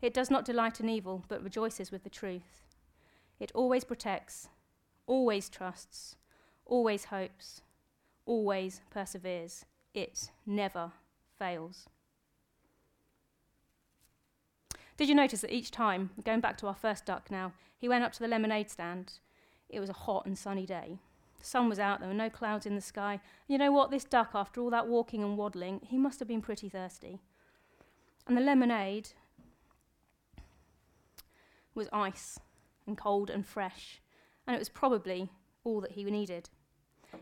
It 0.00 0.14
does 0.14 0.30
not 0.30 0.46
delight 0.46 0.80
in 0.80 0.88
evil, 0.88 1.22
but 1.28 1.44
rejoices 1.44 1.90
with 1.90 2.02
the 2.02 2.08
truth. 2.08 2.62
It 3.40 3.52
always 3.54 3.84
protects, 3.84 4.48
always 5.06 5.48
trusts, 5.48 6.16
always 6.66 7.06
hopes, 7.06 7.62
always 8.26 8.80
perseveres. 8.90 9.64
It 9.94 10.30
never 10.44 10.92
fails. 11.38 11.88
Did 14.96 15.08
you 15.08 15.14
notice 15.14 15.42
that 15.42 15.52
each 15.52 15.70
time, 15.70 16.10
going 16.24 16.40
back 16.40 16.58
to 16.58 16.66
our 16.66 16.74
first 16.74 17.06
duck 17.06 17.30
now, 17.30 17.52
he 17.78 17.88
went 17.88 18.02
up 18.02 18.12
to 18.14 18.18
the 18.18 18.28
lemonade 18.28 18.70
stand? 18.70 19.14
It 19.68 19.78
was 19.78 19.90
a 19.90 19.94
hot 19.94 20.26
and 20.26 20.36
sunny 20.36 20.66
day. 20.66 20.98
The 21.38 21.44
sun 21.44 21.68
was 21.68 21.78
out, 21.78 22.00
there 22.00 22.08
were 22.08 22.14
no 22.14 22.28
clouds 22.28 22.66
in 22.66 22.74
the 22.74 22.80
sky. 22.80 23.20
You 23.46 23.58
know 23.58 23.70
what? 23.70 23.92
This 23.92 24.02
duck, 24.02 24.30
after 24.34 24.60
all 24.60 24.70
that 24.70 24.88
walking 24.88 25.22
and 25.22 25.38
waddling, 25.38 25.80
he 25.84 25.96
must 25.96 26.18
have 26.18 26.26
been 26.26 26.42
pretty 26.42 26.68
thirsty. 26.68 27.20
And 28.26 28.36
the 28.36 28.40
lemonade 28.40 29.10
was 31.76 31.88
ice 31.92 32.40
and 32.88 32.98
cold 32.98 33.30
and 33.30 33.46
fresh. 33.46 34.00
and 34.46 34.56
it 34.56 34.58
was 34.58 34.70
probably 34.70 35.28
all 35.62 35.80
that 35.80 35.92
he 35.92 36.02
needed. 36.04 36.48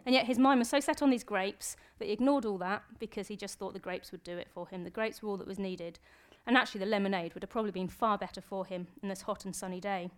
And 0.05 0.15
yet 0.15 0.27
his 0.27 0.39
mind 0.39 0.61
was 0.61 0.69
so 0.69 0.81
set 0.81 1.03
on 1.03 1.11
these 1.11 1.25
grapes 1.25 1.77
that 1.99 2.07
he 2.07 2.13
ignored 2.13 2.45
all 2.45 2.59
that 2.59 2.83
because 2.99 3.29
he 3.29 3.37
just 3.37 3.59
thought 3.59 3.73
the 3.73 3.79
grapes 3.79 4.13
would 4.13 4.23
do 4.23 4.39
it 4.39 4.49
for 4.49 4.69
him. 4.69 4.85
The 4.85 4.91
grapes 4.91 5.23
were 5.23 5.29
all 5.29 5.37
that 5.37 5.47
was 5.47 5.59
needed. 5.59 5.99
And 6.47 6.57
actually, 6.57 6.81
the 6.81 6.87
lemonade 6.87 7.35
would 7.35 7.43
have 7.43 7.51
probably 7.51 7.73
been 7.73 7.89
far 7.89 8.17
better 8.17 8.41
for 8.41 8.65
him 8.65 8.87
in 9.03 9.09
this 9.09 9.23
hot 9.23 9.45
and 9.45 9.55
sunny 9.55 9.81
day. 9.81 10.11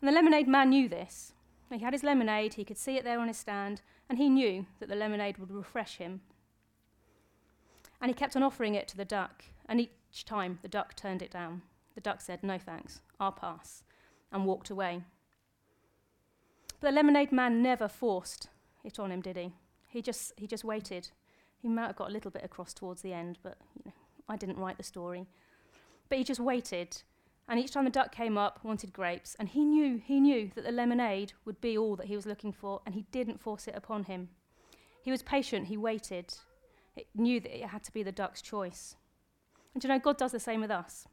And 0.00 0.08
the 0.08 0.12
lemonade 0.12 0.48
man 0.48 0.70
knew 0.70 0.88
this. 0.88 1.32
He 1.70 1.80
had 1.80 1.92
his 1.92 2.02
lemonade, 2.02 2.54
he 2.54 2.64
could 2.64 2.78
see 2.78 2.96
it 2.96 3.04
there 3.04 3.18
on 3.18 3.28
his 3.28 3.36
stand, 3.36 3.82
and 4.08 4.18
he 4.18 4.28
knew 4.28 4.66
that 4.78 4.88
the 4.88 4.94
lemonade 4.94 5.38
would 5.38 5.50
refresh 5.50 5.96
him. 5.96 6.20
And 8.00 8.10
he 8.10 8.14
kept 8.14 8.36
on 8.36 8.42
offering 8.42 8.74
it 8.74 8.86
to 8.88 8.96
the 8.96 9.04
duck, 9.04 9.44
and 9.66 9.80
each 9.80 10.24
time 10.24 10.58
the 10.62 10.68
duck 10.68 10.94
turned 10.94 11.20
it 11.20 11.30
down. 11.30 11.62
The 11.94 12.00
duck 12.00 12.20
said, 12.20 12.42
No 12.42 12.58
thanks, 12.58 13.00
I'll 13.20 13.32
pass, 13.32 13.84
and 14.32 14.46
walked 14.46 14.70
away. 14.70 15.02
But 16.80 16.88
the 16.88 16.96
lemonade 16.96 17.32
man 17.32 17.62
never 17.62 17.88
forced 17.88 18.48
it 18.82 18.98
on 18.98 19.10
him, 19.10 19.20
did 19.20 19.36
he? 19.36 19.52
He 19.86 20.02
just, 20.02 20.32
he 20.36 20.46
just 20.46 20.64
waited. 20.64 21.10
He 21.62 21.68
might 21.68 21.86
have 21.86 21.96
got 21.96 22.10
a 22.10 22.12
little 22.12 22.30
bit 22.30 22.44
across 22.44 22.74
towards 22.74 23.02
the 23.02 23.12
end, 23.12 23.38
but 23.42 23.56
you 23.76 23.82
know, 23.86 23.92
I 24.28 24.36
didn't 24.36 24.58
write 24.58 24.76
the 24.76 24.82
story. 24.82 25.26
But 26.08 26.18
he 26.18 26.24
just 26.24 26.40
waited, 26.40 27.02
and 27.48 27.58
each 27.58 27.70
time 27.70 27.84
the 27.84 27.90
duck 27.90 28.12
came 28.12 28.36
up, 28.36 28.60
wanted 28.62 28.92
grapes, 28.92 29.34
and 29.38 29.48
he 29.48 29.64
knew, 29.64 29.98
he 30.04 30.20
knew 30.20 30.50
that 30.54 30.64
the 30.64 30.72
lemonade 30.72 31.32
would 31.44 31.60
be 31.60 31.78
all 31.78 31.96
that 31.96 32.06
he 32.06 32.16
was 32.16 32.26
looking 32.26 32.52
for, 32.52 32.82
and 32.84 32.94
he 32.94 33.06
didn't 33.12 33.40
force 33.40 33.66
it 33.68 33.74
upon 33.76 34.04
him. 34.04 34.28
He 35.02 35.10
was 35.10 35.22
patient, 35.22 35.68
he 35.68 35.76
waited. 35.76 36.34
He 36.94 37.06
knew 37.14 37.40
that 37.40 37.56
it 37.56 37.66
had 37.66 37.84
to 37.84 37.92
be 37.92 38.02
the 38.02 38.12
duck's 38.12 38.42
choice. 38.42 38.96
And 39.72 39.82
you 39.82 39.88
know, 39.88 39.98
God 39.98 40.16
does 40.16 40.32
the 40.32 40.40
same 40.40 40.60
with 40.60 40.70
us. 40.70 41.06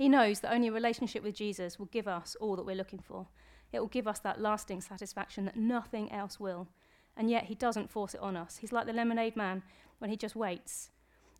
He 0.00 0.08
knows 0.08 0.40
that 0.40 0.54
only 0.54 0.68
a 0.68 0.72
relationship 0.72 1.22
with 1.22 1.34
Jesus 1.34 1.78
will 1.78 1.90
give 1.92 2.08
us 2.08 2.34
all 2.40 2.56
that 2.56 2.64
we're 2.64 2.74
looking 2.74 3.02
for. 3.06 3.26
It 3.70 3.80
will 3.80 3.86
give 3.86 4.08
us 4.08 4.18
that 4.20 4.40
lasting 4.40 4.80
satisfaction 4.80 5.44
that 5.44 5.56
nothing 5.56 6.10
else 6.10 6.40
will. 6.40 6.68
And 7.18 7.28
yet, 7.28 7.44
He 7.44 7.54
doesn't 7.54 7.90
force 7.90 8.14
it 8.14 8.20
on 8.22 8.34
us. 8.34 8.56
He's 8.56 8.72
like 8.72 8.86
the 8.86 8.94
lemonade 8.94 9.36
man 9.36 9.62
when 9.98 10.08
He 10.08 10.16
just 10.16 10.34
waits 10.34 10.88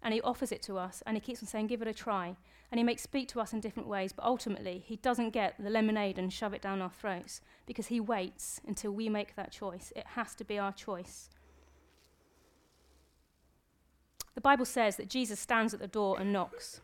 and 0.03 0.13
He 0.13 0.21
offers 0.21 0.53
it 0.53 0.61
to 0.65 0.77
us 0.77 1.03
and 1.07 1.17
He 1.17 1.23
keeps 1.23 1.43
on 1.43 1.49
saying, 1.49 1.69
Give 1.69 1.81
it 1.81 1.89
a 1.89 1.95
try. 1.95 2.37
And 2.71 2.79
He 2.79 2.85
makes 2.85 3.01
speak 3.01 3.29
to 3.29 3.41
us 3.41 3.55
in 3.55 3.61
different 3.61 3.89
ways, 3.89 4.13
but 4.13 4.27
ultimately, 4.27 4.85
He 4.85 4.97
doesn't 4.97 5.31
get 5.31 5.55
the 5.59 5.71
lemonade 5.71 6.19
and 6.19 6.31
shove 6.31 6.53
it 6.53 6.61
down 6.61 6.83
our 6.83 6.91
throats 6.91 7.41
because 7.65 7.87
He 7.87 7.99
waits 7.99 8.61
until 8.67 8.93
we 8.93 9.09
make 9.09 9.37
that 9.37 9.53
choice. 9.53 9.91
It 9.97 10.05
has 10.09 10.35
to 10.35 10.45
be 10.45 10.59
our 10.59 10.73
choice. 10.73 11.31
The 14.35 14.43
Bible 14.43 14.67
says 14.67 14.97
that 14.97 15.09
Jesus 15.09 15.41
stands 15.41 15.73
at 15.73 15.81
the 15.81 15.89
door 15.89 16.21
and 16.21 16.31
knocks, 16.31 16.83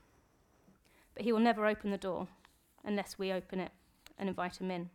but 1.17 1.25
He 1.25 1.33
will 1.33 1.41
never 1.41 1.67
open 1.67 1.91
the 1.91 1.99
door 1.99 2.29
unless 2.85 3.19
we 3.19 3.33
open 3.33 3.59
it 3.59 3.73
and 4.19 4.29
invite 4.29 4.61
Him 4.61 4.71
in. 4.71 4.91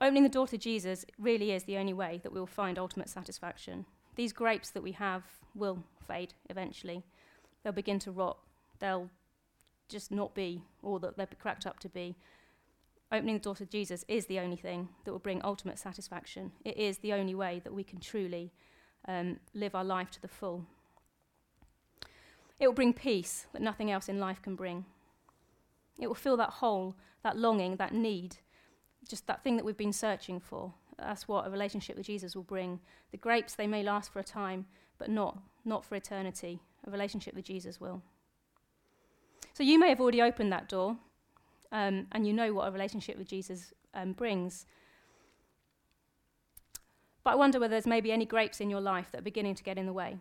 Opening 0.00 0.24
the 0.24 0.28
door 0.28 0.48
to 0.48 0.58
Jesus 0.58 1.04
really 1.18 1.52
is 1.52 1.64
the 1.64 1.76
only 1.76 1.92
way 1.92 2.20
that 2.24 2.32
we 2.32 2.40
will 2.40 2.46
find 2.46 2.78
ultimate 2.78 3.08
satisfaction. 3.08 3.86
These 4.16 4.32
grapes 4.32 4.70
that 4.70 4.82
we 4.82 4.92
have 4.92 5.22
will 5.54 5.84
fade 6.08 6.34
eventually. 6.50 7.04
They'll 7.62 7.72
begin 7.72 8.00
to 8.00 8.10
rot. 8.10 8.38
They'll 8.80 9.08
just 9.88 10.10
not 10.10 10.34
be 10.34 10.62
all 10.82 10.98
that 10.98 11.16
they're 11.16 11.28
cracked 11.38 11.66
up 11.66 11.78
to 11.80 11.88
be. 11.88 12.16
Opening 13.12 13.36
the 13.36 13.42
door 13.42 13.54
to 13.56 13.66
Jesus 13.66 14.04
is 14.08 14.26
the 14.26 14.40
only 14.40 14.56
thing 14.56 14.88
that 15.04 15.12
will 15.12 15.20
bring 15.20 15.40
ultimate 15.44 15.78
satisfaction. 15.78 16.50
It 16.64 16.76
is 16.76 16.98
the 16.98 17.12
only 17.12 17.34
way 17.34 17.60
that 17.62 17.72
we 17.72 17.84
can 17.84 18.00
truly 18.00 18.52
um, 19.06 19.38
live 19.52 19.74
our 19.74 19.84
life 19.84 20.10
to 20.12 20.22
the 20.22 20.28
full. 20.28 20.66
It 22.58 22.66
will 22.66 22.74
bring 22.74 22.92
peace 22.92 23.46
that 23.52 23.62
nothing 23.62 23.90
else 23.90 24.08
in 24.08 24.20
life 24.20 24.40
can 24.40 24.54
bring. 24.56 24.84
It 25.98 26.06
will 26.06 26.14
fill 26.14 26.36
that 26.36 26.50
hole, 26.50 26.94
that 27.22 27.36
longing, 27.36 27.76
that 27.76 27.92
need 27.92 28.36
just 29.08 29.26
that 29.26 29.42
thing 29.42 29.56
that 29.56 29.64
we've 29.64 29.76
been 29.76 29.92
searching 29.92 30.40
for. 30.40 30.72
That's 30.98 31.28
what 31.28 31.46
a 31.46 31.50
relationship 31.50 31.96
with 31.96 32.06
Jesus 32.06 32.34
will 32.36 32.42
bring. 32.42 32.80
The 33.10 33.16
grapes, 33.16 33.54
they 33.54 33.66
may 33.66 33.82
last 33.82 34.12
for 34.12 34.18
a 34.18 34.24
time, 34.24 34.66
but 34.98 35.10
not, 35.10 35.38
not 35.64 35.84
for 35.84 35.96
eternity. 35.96 36.60
A 36.86 36.90
relationship 36.90 37.34
with 37.34 37.44
Jesus 37.44 37.80
will. 37.80 38.02
So 39.52 39.62
you 39.62 39.78
may 39.78 39.88
have 39.88 40.00
already 40.00 40.22
opened 40.22 40.52
that 40.52 40.68
door, 40.68 40.96
um, 41.72 42.06
and 42.12 42.26
you 42.26 42.32
know 42.32 42.52
what 42.52 42.68
a 42.68 42.70
relationship 42.70 43.18
with 43.18 43.28
Jesus 43.28 43.72
um, 43.94 44.12
brings. 44.12 44.66
But 47.22 47.32
I 47.32 47.36
wonder 47.36 47.58
whether 47.58 47.72
there's 47.72 47.86
maybe 47.86 48.12
any 48.12 48.26
grapes 48.26 48.60
in 48.60 48.70
your 48.70 48.80
life 48.80 49.10
that 49.12 49.18
are 49.18 49.22
beginning 49.22 49.54
to 49.54 49.62
get 49.62 49.78
in 49.78 49.86
the 49.86 49.92
way. 49.92 50.18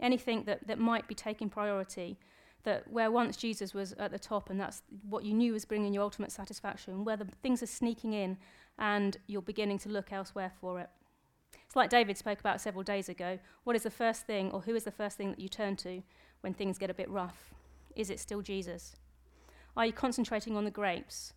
Anything 0.00 0.44
that, 0.44 0.66
that 0.66 0.78
might 0.78 1.06
be 1.06 1.14
taking 1.14 1.48
priority 1.48 2.18
that 2.64 2.90
where 2.90 3.10
once 3.10 3.36
Jesus 3.36 3.72
was 3.72 3.92
at 3.94 4.10
the 4.10 4.18
top 4.18 4.50
and 4.50 4.60
that's 4.60 4.82
what 5.08 5.24
you 5.24 5.32
knew 5.32 5.52
was 5.52 5.64
bringing 5.64 5.94
you 5.94 6.02
ultimate 6.02 6.32
satisfaction, 6.32 7.04
where 7.04 7.16
the 7.16 7.26
things 7.42 7.62
are 7.62 7.66
sneaking 7.66 8.12
in 8.12 8.36
and 8.78 9.16
you're 9.26 9.42
beginning 9.42 9.78
to 9.78 9.88
look 9.88 10.12
elsewhere 10.12 10.52
for 10.60 10.80
it. 10.80 10.90
It's 11.66 11.76
like 11.76 11.90
David 11.90 12.18
spoke 12.18 12.40
about 12.40 12.60
several 12.60 12.82
days 12.82 13.08
ago. 13.08 13.38
What 13.64 13.76
is 13.76 13.84
the 13.84 13.90
first 13.90 14.26
thing, 14.26 14.50
or 14.50 14.60
who 14.62 14.74
is 14.74 14.84
the 14.84 14.90
first 14.90 15.16
thing 15.16 15.30
that 15.30 15.38
you 15.38 15.48
turn 15.48 15.76
to 15.76 16.02
when 16.40 16.52
things 16.52 16.78
get 16.78 16.90
a 16.90 16.94
bit 16.94 17.08
rough? 17.08 17.54
Is 17.94 18.10
it 18.10 18.18
still 18.18 18.42
Jesus? 18.42 18.96
Are 19.76 19.86
you 19.86 19.92
concentrating 19.92 20.56
on 20.56 20.64
the 20.64 20.70
grapes, 20.70 21.32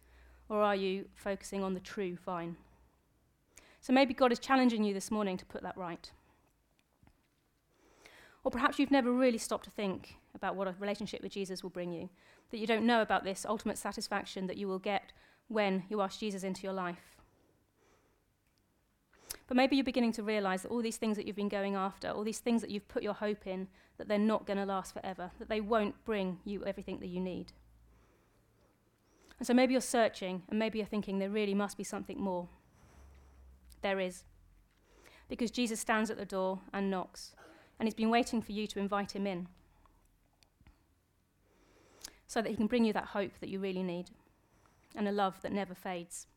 or 0.49 0.61
are 0.61 0.75
you 0.75 1.05
focusing 1.13 1.63
on 1.63 1.75
the 1.75 1.79
true 1.79 2.17
vine? 2.25 2.55
So 3.79 3.93
maybe 3.93 4.13
God 4.13 4.31
is 4.31 4.39
challenging 4.39 4.83
you 4.83 4.93
this 4.93 5.11
morning 5.11 5.37
to 5.37 5.45
put 5.45 5.61
that 5.61 5.77
right. 5.77 6.09
Or 8.43 8.51
perhaps 8.51 8.77
you've 8.77 8.91
never 8.91 9.11
really 9.11 9.37
stopped 9.37 9.65
to 9.65 9.71
think 9.71 10.17
about 10.35 10.55
what 10.55 10.67
a 10.67 10.75
relationship 10.79 11.21
with 11.21 11.31
Jesus 11.31 11.63
will 11.63 11.69
bring 11.69 11.93
you, 11.93 12.09
that 12.51 12.57
you 12.57 12.67
don't 12.67 12.85
know 12.85 13.01
about 13.01 13.23
this 13.23 13.45
ultimate 13.47 13.77
satisfaction 13.77 14.47
that 14.47 14.57
you 14.57 14.67
will 14.67 14.79
get 14.79 15.13
when 15.47 15.83
you 15.89 16.01
ask 16.01 16.19
Jesus 16.19 16.43
into 16.43 16.63
your 16.63 16.73
life. 16.73 17.15
But 19.47 19.57
maybe 19.57 19.75
you're 19.75 19.83
beginning 19.83 20.13
to 20.13 20.23
realize 20.23 20.63
that 20.63 20.69
all 20.69 20.81
these 20.81 20.97
things 20.97 21.15
that 21.17 21.25
you've 21.25 21.35
been 21.35 21.49
going 21.49 21.75
after, 21.75 22.09
all 22.09 22.23
these 22.23 22.39
things 22.39 22.61
that 22.61 22.69
you've 22.69 22.87
put 22.87 23.03
your 23.03 23.13
hope 23.13 23.47
in, 23.47 23.67
that 23.97 24.07
they're 24.07 24.17
not 24.17 24.45
going 24.45 24.57
to 24.57 24.65
last 24.65 24.93
forever, 24.93 25.31
that 25.39 25.49
they 25.49 25.61
won't 25.61 26.03
bring 26.05 26.39
you 26.43 26.63
everything 26.65 26.99
that 26.99 27.07
you 27.07 27.19
need. 27.19 27.51
And 29.39 29.47
so 29.47 29.53
maybe 29.53 29.73
you're 29.73 29.81
searching, 29.81 30.43
and 30.49 30.59
maybe 30.59 30.79
you're 30.79 30.87
thinking 30.87 31.19
there 31.19 31.29
really 31.29 31.53
must 31.53 31.77
be 31.77 31.83
something 31.83 32.19
more. 32.19 32.47
There 33.81 33.99
is. 33.99 34.23
Because 35.27 35.51
Jesus 35.51 35.79
stands 35.79 36.09
at 36.09 36.17
the 36.17 36.25
door 36.25 36.61
and 36.73 36.89
knocks 36.89 37.35
and 37.83 37.89
he's 37.89 37.95
been 37.95 38.09
waiting 38.09 38.41
for 38.41 38.53
you 38.53 38.65
to 38.65 38.79
invite 38.79 39.13
him 39.13 39.27
in 39.27 39.45
so 42.27 42.41
that 42.41 42.49
he 42.49 42.55
can 42.55 42.65
bring 42.65 42.85
you 42.85 42.93
that 42.93 43.07
hope 43.07 43.33
that 43.41 43.49
you 43.49 43.59
really 43.59 43.83
need 43.83 44.05
and 44.95 45.05
a 45.05 45.11
love 45.11 45.41
that 45.41 45.51
never 45.51 45.75
fades. 45.75 46.27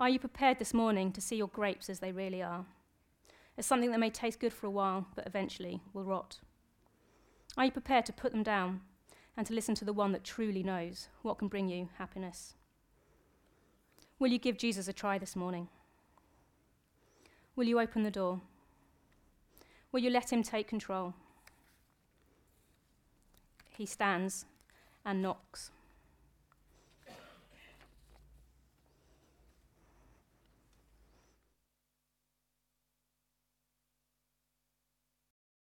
Are 0.00 0.08
you 0.08 0.18
prepared 0.18 0.58
this 0.58 0.74
morning 0.74 1.12
to 1.12 1.20
see 1.20 1.36
your 1.36 1.46
grapes 1.46 1.88
as 1.88 2.00
they 2.00 2.10
really 2.10 2.42
are? 2.42 2.64
As 3.56 3.66
something 3.66 3.92
that 3.92 4.00
may 4.00 4.10
taste 4.10 4.40
good 4.40 4.52
for 4.52 4.66
a 4.66 4.70
while, 4.70 5.06
but 5.14 5.28
eventually 5.28 5.80
will 5.92 6.02
rot? 6.02 6.40
Are 7.56 7.66
you 7.66 7.70
prepared 7.70 8.04
to 8.06 8.12
put 8.12 8.32
them 8.32 8.42
down 8.42 8.80
and 9.36 9.46
to 9.46 9.54
listen 9.54 9.76
to 9.76 9.84
the 9.84 9.92
one 9.92 10.10
that 10.10 10.24
truly 10.24 10.64
knows 10.64 11.06
what 11.22 11.38
can 11.38 11.46
bring 11.46 11.68
you 11.68 11.88
happiness? 11.98 12.54
Will 14.18 14.32
you 14.32 14.40
give 14.40 14.58
Jesus 14.58 14.88
a 14.88 14.92
try 14.92 15.18
this 15.18 15.36
morning? 15.36 15.68
Will 17.56 17.64
you 17.64 17.80
open 17.80 18.02
the 18.02 18.10
door? 18.10 18.40
Will 19.92 20.00
you 20.00 20.10
let 20.10 20.32
him 20.32 20.42
take 20.42 20.68
control? 20.68 21.14
He 23.76 23.86
stands 23.86 24.44
and 25.04 25.22
knocks. 25.22 25.70